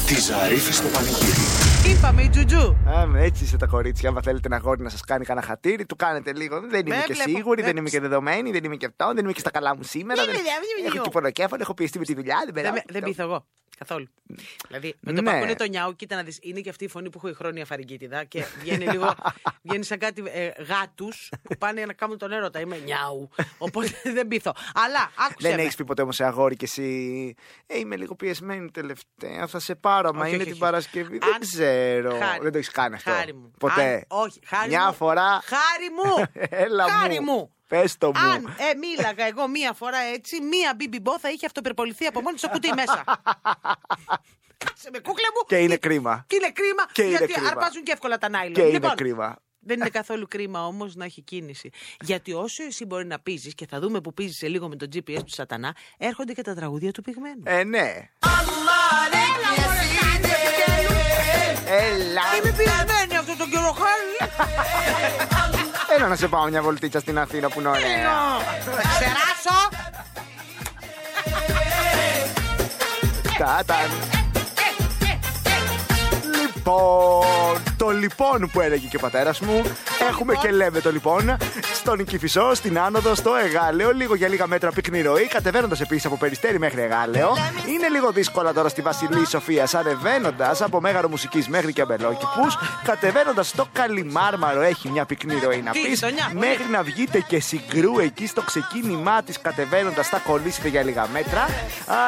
Τη 0.06 0.20
Ζαρίφη 0.20 0.72
στο 0.72 0.86
πανηγύρι. 0.88 1.51
Είπαμε 1.86 2.22
η 2.22 2.28
Τζουτζού. 2.28 2.76
Α, 2.96 3.06
με, 3.06 3.22
έτσι 3.22 3.44
είστε 3.44 3.56
τα 3.56 3.66
κορίτσια. 3.66 4.08
Αν 4.08 4.22
θέλετε 4.22 4.46
ένα 4.46 4.56
γόρι 4.56 4.82
να 4.82 4.88
σας 4.88 5.00
κάνει 5.00 5.24
κανένα 5.24 5.46
χατήρι, 5.46 5.86
του 5.86 5.96
κάνετε 5.96 6.32
λίγο. 6.32 6.60
Δεν 6.60 6.86
είμαι 6.86 6.96
Με 6.96 7.02
και 7.06 7.12
βλέπω, 7.12 7.30
σίγουρη, 7.30 7.62
δεν 7.62 7.74
με- 7.74 7.80
είμαι 7.80 7.88
και 7.88 8.00
δεδομένη, 8.00 8.50
δεν 8.50 8.64
είμαι 8.64 8.76
και 8.76 8.86
αυτό, 8.86 9.06
δεν 9.14 9.24
είμαι 9.24 9.32
και 9.32 9.40
στα 9.40 9.50
καλά 9.50 9.76
μου 9.76 9.82
σήμερα. 9.82 10.20
Ναι, 10.20 10.26
δεν- 10.32 10.36
ναι, 10.42 10.48
ναι, 10.48 10.80
ναι, 10.80 10.86
Έχω 10.86 10.96
ναι. 10.96 11.02
και 11.02 11.10
πονοκέφαλο, 11.10 11.62
έχω 11.62 11.74
πιεστεί 11.74 11.98
με 11.98 12.04
τη 12.04 12.14
δουλειά. 12.14 12.36
Δεν 12.44 12.44
Δεν, 12.44 12.54
περάω. 12.54 12.72
με- 12.72 12.82
δεν 12.92 13.02
πείθω 13.02 13.22
εγώ. 13.22 13.46
Καθόλου. 13.86 14.08
Δηλαδή, 14.68 14.94
με 15.00 15.12
το 15.12 15.20
Ναι. 15.22 15.30
που 15.30 15.36
ακούνε 15.36 15.54
το 15.54 15.64
νιάου, 15.64 15.96
κοίτα 15.96 16.16
να 16.16 16.22
δεις, 16.22 16.38
είναι 16.42 16.60
και 16.60 16.70
αυτή 16.70 16.84
η 16.84 16.88
φωνή 16.88 17.10
που 17.10 17.18
έχω 17.18 17.28
η 17.28 17.32
χρόνια 17.34 17.64
φαρικίτιδα 17.64 18.24
και 18.24 18.44
βγαίνει 18.60 18.86
λίγο. 18.86 19.14
βγαίνει 19.62 19.84
σαν 19.84 19.98
κάτι 19.98 20.22
ε, 20.32 20.50
γάτους 20.62 21.28
που 21.42 21.56
πάνε 21.58 21.84
να 21.84 21.92
κάνουν 21.92 22.18
τον 22.18 22.32
έρωτα. 22.32 22.60
Είμαι 22.60 22.76
νιάου. 22.76 23.28
Οπότε 23.58 23.90
δεν 24.16 24.28
πείθω. 24.28 24.52
Αλλά 24.74 25.10
άκουσε. 25.30 25.48
Δεν 25.48 25.56
με. 25.56 25.62
έχεις 25.62 25.74
πει 25.74 25.84
ποτέ 25.84 26.02
όμως 26.02 26.14
σε 26.16 26.24
αγόρι 26.24 26.56
και 26.56 26.64
εσύ. 26.64 27.34
Ε, 27.66 27.78
είμαι 27.78 27.96
λίγο 27.96 28.14
πιεσμένη 28.14 28.70
τελευταία. 28.70 29.46
Θα 29.46 29.58
σε 29.58 29.74
πάρω, 29.74 30.12
μα 30.12 30.20
Όχι, 30.20 30.28
είναι 30.28 30.36
όχι, 30.36 30.44
την 30.44 30.52
όχι. 30.52 30.60
Παρασκευή. 30.60 31.14
Αν- 31.22 31.30
Δεν 31.30 31.40
ξέρω. 31.40 32.10
Χάρη. 32.18 32.38
Δεν 32.42 32.52
το 32.52 32.58
έχεις 32.58 32.70
κάνει 32.70 32.94
αυτό. 32.94 33.10
Χάρη 33.10 33.32
μου. 33.34 33.50
Ποτέ. 33.58 33.94
Αν- 33.94 34.04
όχι, 34.08 34.40
χάρη 34.46 34.68
Μια 34.68 34.86
μου. 34.86 34.92
φορά. 34.92 35.42
Χάρη 35.44 35.88
μου! 35.96 36.24
Έλα 36.64 36.88
χάρη 36.88 37.20
μου! 37.20 37.52
Πες 37.72 37.98
το 37.98 38.06
μου. 38.06 38.30
Αν 38.30 38.44
ε, 38.44 38.74
μίλαγα 38.74 39.26
εγώ 39.26 39.48
μία 39.48 39.72
φορά 39.72 39.98
έτσι, 39.98 40.40
μία 40.40 40.74
μπιμπιμπό 40.76 41.18
θα 41.18 41.30
είχε 41.30 41.46
αυτοπερποληθεί 41.46 42.06
από 42.06 42.20
μόνη 42.20 42.38
στο 42.38 42.48
κουτί 42.48 42.68
μέσα. 42.74 43.04
Κάσε 44.64 44.88
με 44.92 44.98
κούκλα 44.98 45.28
μου. 45.34 45.46
Και 45.46 45.56
είναι 45.56 45.76
κρίμα. 45.76 46.24
Και 46.26 46.36
είναι 46.36 46.50
κρίμα 46.50 46.86
Και 46.92 47.02
είναι 47.02 47.10
γιατί 47.16 47.32
κρίμα. 47.32 47.48
αρπάζουν 47.48 47.82
και 47.82 47.92
εύκολα 47.92 48.18
τα 48.18 48.28
νάιλον. 48.28 48.54
Και 48.54 48.60
είναι 48.60 48.70
Λοιπόν, 48.70 48.94
κρίμα. 48.94 49.36
Δεν 49.58 49.80
είναι 49.80 49.88
καθόλου 49.88 50.26
κρίμα 50.28 50.66
όμω 50.66 50.88
να 50.94 51.04
έχει 51.04 51.20
κίνηση. 51.22 51.70
Γιατί 52.00 52.32
όσο 52.32 52.62
εσύ 52.64 52.84
μπορεί 52.84 53.06
να 53.06 53.18
πείζει, 53.20 53.54
και 53.54 53.66
θα 53.66 53.80
δούμε 53.80 54.00
που 54.00 54.14
πείζει 54.14 54.34
σε 54.34 54.48
λίγο 54.48 54.68
με 54.68 54.76
το 54.76 54.86
GPS 54.94 55.22
του 55.24 55.32
Σατανά, 55.32 55.76
έρχονται 55.98 56.32
και 56.32 56.42
τα 56.42 56.54
τραγούδια 56.54 56.90
του 56.92 57.02
πυγμένου. 57.02 57.42
Ε, 57.44 57.64
ναι. 57.64 58.10
Έλα. 61.66 62.22
Είμαι 62.38 62.50
πεισμένη 62.56 63.16
αυτό 63.18 63.36
το 63.36 63.48
καιρό, 63.48 63.72
χάρη. 63.72 64.32
Έλα 65.96 66.08
να 66.08 66.16
σε 66.16 66.28
πάω 66.28 66.44
μια 66.44 66.62
βολτίτσα 66.62 67.00
στην 67.00 67.18
Αθήνα 67.18 67.48
που 67.48 67.60
είναι 67.60 67.68
ωραία. 67.68 68.10
Θα 68.64 68.82
ξεράσω. 68.88 69.68
Τάταν. 73.38 73.90
Λοιπόν, 76.42 77.71
το 77.82 77.90
λοιπόν 77.90 78.50
που 78.52 78.60
έλεγε 78.60 78.86
και 78.86 78.96
ο 78.96 79.00
πατέρας 79.00 79.40
μου. 79.40 79.62
Έχουμε 80.08 80.34
και 80.34 80.50
λέμε 80.50 80.80
το 80.80 80.92
λοιπόν. 80.92 81.36
Στον 81.74 82.04
Κηφισό, 82.04 82.54
στην 82.54 82.78
άνοδο, 82.78 83.14
στο 83.14 83.30
Εγάλεο. 83.44 83.92
Λίγο 83.92 84.14
για 84.14 84.28
λίγα 84.28 84.46
μέτρα 84.46 84.70
πυκνή 84.72 85.02
ροή. 85.02 85.26
Κατεβαίνοντας 85.26 85.80
επίσης 85.80 86.04
από 86.06 86.16
περιστέρι 86.16 86.58
μέχρι 86.58 86.82
Εγάλεο. 86.82 87.36
Είναι 87.68 87.88
λίγο 87.88 88.10
δύσκολα 88.10 88.52
τώρα 88.52 88.68
στη 88.68 88.82
Βασιλή 88.82 89.26
Σοφία. 89.26 89.68
Ανεβαίνοντας 89.72 90.62
από 90.62 90.80
μέγαρο 90.80 91.08
μουσικής 91.08 91.48
μέχρι 91.48 91.72
και 91.72 91.80
αμπελόκηπους. 91.80 92.58
Κατεβαίνοντας 92.84 93.48
στο 93.48 93.68
Καλιμάρμαρο 93.72 94.60
έχει 94.60 94.88
μια 94.90 95.04
πυκνή 95.04 95.40
ροή 95.44 95.62
να 95.62 95.70
Τι, 95.70 95.80
πεις. 95.80 95.88
γειτονιά, 95.88 96.30
πολύ. 96.32 96.46
Μέχρι 96.46 96.64
να 96.70 96.82
βγείτε 96.82 97.20
και 97.20 97.40
συγκρού 97.40 97.98
εκεί 97.98 98.26
στο 98.26 98.42
ξεκίνημά 98.42 99.22
της 99.22 99.40
κατεβαίνοντας 99.40 100.08
θα 100.08 100.18
κολλήσετε 100.18 100.68
για 100.68 100.82
λίγα 100.82 101.06
μέτρα. 101.12 101.48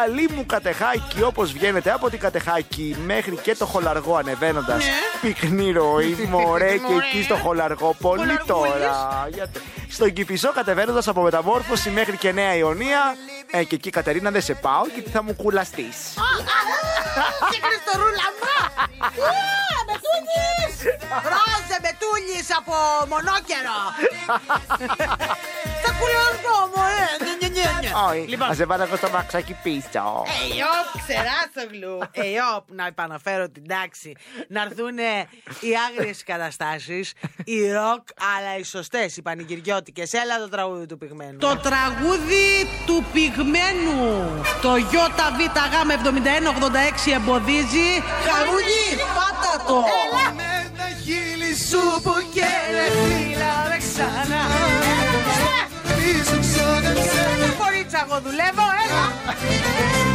Αλλή 0.05 0.29
μου 0.37 0.47
κατεχάκι 0.47 1.23
όπως 1.23 1.53
βγαίνετε 1.53 1.91
από 1.93 2.11
την 2.11 2.19
κατεχάκι 2.19 2.97
μέχρι 3.07 3.37
και 3.43 3.55
το 3.55 3.67
χολαργό 3.67 4.17
ανεβαίνοντας. 4.17 4.85
Πυκνή 5.21 5.64
ροή, 5.73 6.15
μωρέ 6.31 6.73
και 6.73 6.81
Μωρέ. 6.81 7.05
εκεί 7.13 7.23
στο 7.23 7.35
χολαργό. 7.37 7.95
Πολύ 8.01 8.19
Χολαργούλης. 8.21 8.47
τώρα. 8.47 9.29
Γιατί- 9.33 9.61
Στον 9.89 10.13
Κηφισό 10.13 10.53
κατεβαίνοντας 10.53 11.09
από 11.09 11.23
μεταμόρφωση 11.23 11.91
μέχρι 11.91 12.17
και 12.17 12.33
Νέα 12.33 12.55
Ιωνία. 12.55 13.15
Ε, 13.51 13.65
και 13.65 13.75
εκεί 13.75 13.91
Κατερίνα 13.91 14.31
δεν 14.31 14.43
σε 14.43 14.55
πάω 14.55 14.83
γιατί 14.95 15.11
θα 15.11 15.23
μου 15.23 15.35
κουλαστείς. 15.35 15.97
Και 17.51 17.61
Χριστορούλα 17.67 18.27
μου! 18.39 18.53
Μπετούλης! 19.87 20.77
Ρόζε 21.33 21.77
Μπετούλης 21.83 22.49
από 22.59 22.75
μονόκερο! 23.09 23.79
Τα 26.05 26.07
κουλιόρκο 26.11 26.57
μου, 26.73 26.83
ε! 26.99 27.01
νιε, 27.25 27.35
νιε, 27.41 27.49
νιε, 27.49 27.69
νιε. 27.81 27.91
Όχι, 28.09 28.25
Λοιπόν, 28.29 28.49
θα 28.49 28.55
σε 28.55 28.65
βάλω 28.65 28.83
εγώ 28.83 28.97
στο 28.97 29.11
μαξάκι 29.11 29.57
πίσω. 29.63 30.25
Εϊόπ, 30.43 30.87
ξεράσογλου. 31.03 31.99
Εϊόπ, 32.13 32.65
να 32.71 32.87
επαναφέρω 32.87 33.49
την 33.51 33.69
τάξη. 33.69 34.13
Να 34.49 34.63
έρθουν 34.63 34.99
οι 35.61 35.71
άγριες 35.89 36.23
καταστάσεις, 36.25 37.13
οι 37.45 37.73
ροκ, 37.73 38.07
αλλά 38.37 38.57
οι 38.59 38.63
σωστές, 38.65 39.17
οι 39.17 39.23
πανηγυριώτικες. 39.23 40.13
Έλα 40.13 40.39
το 40.39 40.49
τραγούδι 40.49 40.87
του 40.87 40.99
πυγμένου. 40.99 41.39
Το 41.39 41.57
τραγούδι 41.57 42.69
του 42.87 43.05
πυγμένου. 43.13 44.43
Το 44.63 44.77
ΙΒΓ7186 44.77 47.13
εμποδίζει. 47.15 47.89
Χαρούλι, 48.27 48.87
πάτα 49.17 49.65
το. 49.67 49.77
Έλα. 50.03 50.27
Με 50.35 50.71
τα 50.79 50.89
χείλη 51.05 51.55
σου 51.69 51.83
που 52.03 52.15
Και 52.35 52.49
ρε 52.71 52.87
φίλα 52.91 53.55
με 53.69 53.77
ξανά. 53.79 54.43
Πίσω 56.05 56.37
ξόδεψε 56.45 57.25
Κορίτσα, 57.61 58.01
εγώ 58.07 58.17
δουλεύω, 58.27 58.67
έλα. 58.85 59.05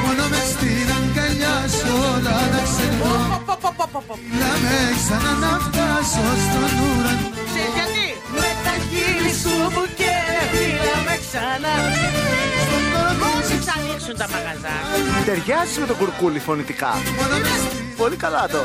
Μόνο 0.04 0.24
μες 0.32 0.48
στην 0.54 0.88
αγκαλιά 0.98 1.56
σου 1.78 1.92
όλα 2.12 2.38
τα 2.54 2.62
ξεχνώ 2.70 3.14
Πο, 3.48 3.56
πο, 3.64 3.70
πο, 3.78 3.86
πο, 3.94 4.00
πο. 4.08 4.14
Μιλάμε 4.30 4.76
ξανά 5.00 5.32
να 5.44 5.52
φτάσω 5.66 6.26
στον 6.46 6.72
ουρανό 6.84 7.28
Ξέρεις 7.50 7.74
γιατί; 7.78 8.06
Με 8.42 8.50
τα 8.66 8.74
χείλη 8.88 9.32
σου 9.42 9.54
που 9.74 9.84
και 10.00 10.16
φύγαμε 10.54 11.14
ξανά 11.26 11.76
Στον 12.66 12.84
κόσμο 12.94 13.18
Πώς 13.22 13.66
θα 13.68 13.74
ανοίξουν 13.80 14.16
τα 14.22 14.28
μαγαζά 14.34 14.76
Ταιριάζεις 15.28 15.78
με 15.82 15.86
το 15.92 15.96
κουρκούλι 16.00 16.40
φωνητικά. 16.48 16.92
Μόνο 17.18 17.36
μες 17.46 17.60
στην 17.66 17.86
Πολύ 18.02 18.16
καλά 18.16 18.44
το. 18.54 18.62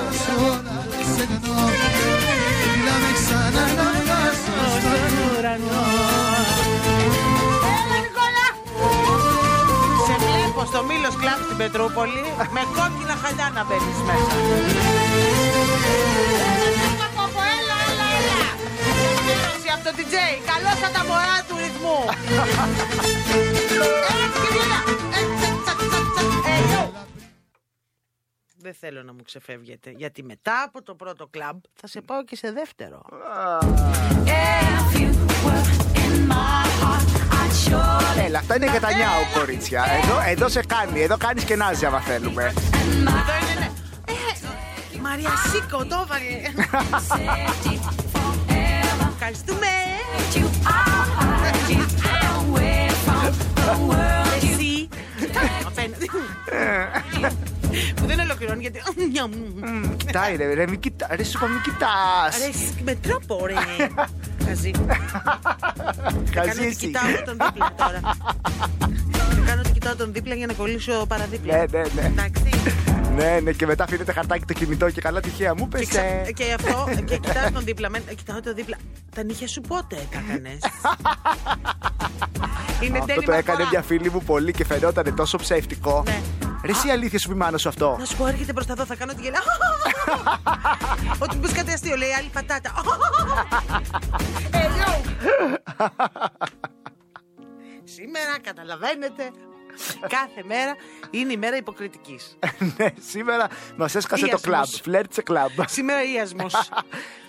Βλέπω 11.04 11.10
στο 11.10 11.12
Μήλος 11.12 11.16
Κλαμπ 11.16 11.40
στην 11.44 11.56
Πετρούπολη 11.56 12.22
Με 12.56 12.62
κόκκινα 12.76 13.16
χαλιά 13.22 13.50
να 13.54 13.64
μπαίνεις 13.64 13.98
μέσα 14.08 14.34
Έλα 16.88 17.08
Πόπο, 17.16 17.40
έλα, 17.56 17.76
έλα, 17.88 18.06
έλα 18.18 18.40
Ενημέρωση 19.08 19.68
από 19.74 19.82
το 19.86 19.92
DJ 19.98 20.14
Καλώς 20.50 20.78
τα 20.96 21.02
μωρά 21.08 21.38
του 21.48 21.54
ρυθμού 21.62 21.98
Έλα 24.12 24.26
κυρία 24.42 24.78
Ε, 25.16 25.20
τσα, 25.38 25.52
τσα, 25.64 25.74
τσα, 25.90 26.00
τσα. 26.12 26.22
Ε, 26.50 26.62
yo. 26.72 26.82
Δεν 28.56 28.74
θέλω 28.74 29.02
να 29.02 29.12
μου 29.12 29.22
ξεφεύγετε, 29.22 29.90
γιατί 29.90 30.22
μετά 30.22 30.62
από 30.62 30.82
το 30.82 30.94
πρώτο 30.94 31.26
κλαμπ 31.26 31.58
θα 31.74 31.86
σε 31.86 32.00
πάω 32.00 32.24
και 32.24 32.36
σε 32.36 32.52
δεύτερο. 32.52 33.02
Έλα, 38.26 38.38
αυτά 38.38 38.56
είναι 38.56 38.70
για 38.70 38.80
τα 38.80 38.88
νιάου, 38.94 39.24
κορίτσια. 39.34 39.84
Εδώ, 40.02 40.20
εδώ 40.26 40.48
σε 40.48 40.60
κάνει, 40.66 41.00
εδώ 41.00 41.16
κάνεις 41.16 41.44
και 41.44 41.56
νάζει 41.56 41.84
άμα 41.86 42.00
θέλουμε. 42.00 42.42
Εδώ 42.42 43.34
είναι, 43.40 43.54
ναι. 43.58 43.70
Ε, 44.06 45.00
Μαρία 45.00 45.30
Σίκο, 45.52 45.84
το 45.84 46.04
έβαλε. 46.04 46.36
Ευχαριστούμε. 49.14 49.66
Εσύ. 54.42 54.88
Απέναντι. 55.66 56.10
Που 57.96 58.06
δεν 58.06 58.18
ολοκληρώνει 58.20 58.60
γιατί. 58.60 58.80
Μια 59.12 59.26
μου. 59.28 59.54
Μμ, 59.60 59.96
Κοιτάει, 59.96 60.36
ρε, 60.36 60.54
ρε, 60.54 60.66
μην 60.66 60.80
κοιτά, 60.80 61.06
ρε, 61.10 61.24
σου 61.24 61.38
είπα, 61.38 61.46
μην 61.48 61.60
κοιτάς. 61.62 62.38
Ρε, 62.38 62.50
με 62.84 62.94
τρόπο, 62.94 63.46
ρε. 63.46 63.54
Χαζί. 64.46 64.70
Κάνω 66.34 66.50
ότι 66.50 66.58
Χαζίσι. 66.58 66.76
κοιτάω 66.76 67.02
τον 67.24 67.36
δίπλα 67.44 67.72
τώρα. 67.76 68.00
Θα 69.30 69.40
κάνω 69.46 69.60
ότι 69.60 69.70
κοιτάω 69.72 69.96
τον 69.96 70.12
δίπλα 70.12 70.34
για 70.34 70.46
να 70.46 70.52
κολλήσω 70.52 71.04
παραδίπλα. 71.08 71.56
Ναι, 71.56 71.64
ναι, 71.70 71.82
ναι. 71.94 72.06
Εντάξει. 72.06 72.42
Ναι, 73.16 73.38
ναι, 73.42 73.52
και 73.52 73.66
μετά 73.66 73.84
αφήνεται 73.84 74.12
χαρτάκι 74.12 74.44
το 74.44 74.52
κινητό 74.52 74.90
και 74.90 75.00
καλά 75.00 75.20
τυχαία 75.20 75.54
μου 75.54 75.68
Και, 75.68 75.86
ξα... 75.86 76.00
πέσε. 76.00 76.32
και 76.32 76.44
αυτό, 76.58 76.88
και 77.04 77.16
κοιτάω 77.16 77.50
τον 77.52 77.64
δίπλα. 77.64 77.90
μεν- 77.90 78.14
Κοιτάω 78.14 78.40
τον 78.40 78.54
δίπλα. 78.54 78.76
Τα 79.14 79.22
νύχια 79.22 79.48
σου 79.48 79.60
πότε 79.60 79.96
τα 80.10 80.18
έκανες; 80.20 80.58
Είναι 82.80 82.98
Αυτό 82.98 83.06
τέλειο. 83.06 83.22
το 83.26 83.32
έκανε 83.32 83.66
μια 83.70 83.82
φίλη 83.82 84.10
μου 84.10 84.22
πολύ 84.22 84.52
και 84.52 84.64
φαινόταν 84.64 85.14
τόσο 85.14 85.36
ψεύτικο. 85.38 86.02
Ναι. 86.06 86.20
Ρε, 86.64 86.70
εσύ 86.70 86.88
αλήθεια 86.88 87.18
σου 87.18 87.28
πει 87.28 87.34
μάνα 87.34 87.58
σου 87.58 87.68
αυτό; 87.68 87.96
Να 87.98 88.04
σου 88.04 88.16
πω, 88.16 88.26
έρχεται 88.26 88.52
προ 88.52 88.64
τα 88.64 88.72
εδώ, 88.72 88.84
θα 88.84 88.94
κάνω 88.96 89.12
τη 89.14 89.22
γελά. 89.22 89.38
Ότι 91.18 91.36
μπεις 91.36 91.52
κάτι 91.52 91.72
αστείο, 91.72 91.96
λέει 91.96 92.12
άλλη 92.12 92.28
πατάτα. 92.32 92.72
Ε, 94.50 94.58
yo. 94.80 95.02
Σήμερα 97.84 98.38
καταλαβαίνετε. 98.42 99.30
Κάθε 100.08 100.42
μέρα 100.46 100.74
είναι 101.10 101.32
η 101.32 101.36
μέρα 101.36 101.56
υποκριτικής. 101.56 102.38
ναι, 102.76 102.86
σήμερα 103.08 103.48
μας 103.76 103.94
έσκασε 103.94 104.22
το 104.22 104.28
Ιασμός. 104.30 104.42
κλαμπ. 104.50 104.64
Φλερτ 104.82 105.12
σε 105.12 105.22
κλαμπ. 105.22 105.50
Σήμερα 105.66 106.02
ιασμός. 106.04 106.54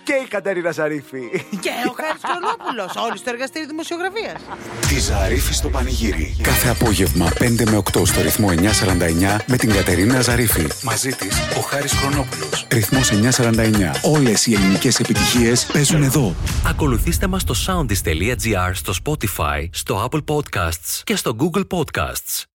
Και 0.06 0.14
η 0.26 0.28
Κατερίνα 0.28 0.72
Ζαρίφη. 0.72 1.30
Και 1.50 1.72
ο 1.90 1.94
Χάρης 2.00 2.22
Κρονόπουλος, 2.22 2.96
όλοι 3.06 3.18
στο 3.18 3.30
εργαστήριο 3.30 3.68
δημοσιογραφίας. 3.68 4.42
Τη 4.88 5.00
Ζαρίφη 5.00 5.54
στο 5.54 5.70
πανηγύρι. 5.70 6.36
Κάθε 6.42 6.70
απόγευμα 6.70 7.32
5 7.40 7.66
με 7.66 7.78
8 7.78 8.06
στο 8.06 8.22
ρυθμό 8.22 8.50
949 8.50 9.40
με 9.48 9.58
την 9.58 9.74
Κατερίνα 9.74 10.22
Ζαρίφη. 10.22 10.68
Μαζί 10.84 11.10
της 11.10 11.42
ο 11.58 11.60
Χάρης 11.60 11.94
Χρονόπουλος. 11.94 12.68
Ρυθμός 12.72 13.12
949. 13.12 13.92
Όλες 14.02 14.46
οι 14.46 14.54
ελληνικές 14.54 15.00
επιτυχίες 15.00 15.66
παίζουν 15.66 16.04
εδώ. 16.04 16.36
Ακολουθήστε 16.68 17.28
μας 17.28 17.42
στο 17.42 17.54
soundis.gr, 17.68 18.72
στο 18.74 18.94
Spotify, 19.04 19.70
στο 19.72 20.10
Apple 20.10 20.24
Podcasts 20.36 21.02
και 21.04 21.16
στο 21.16 21.36
Google 21.40 21.64
Podcasts. 21.68 22.55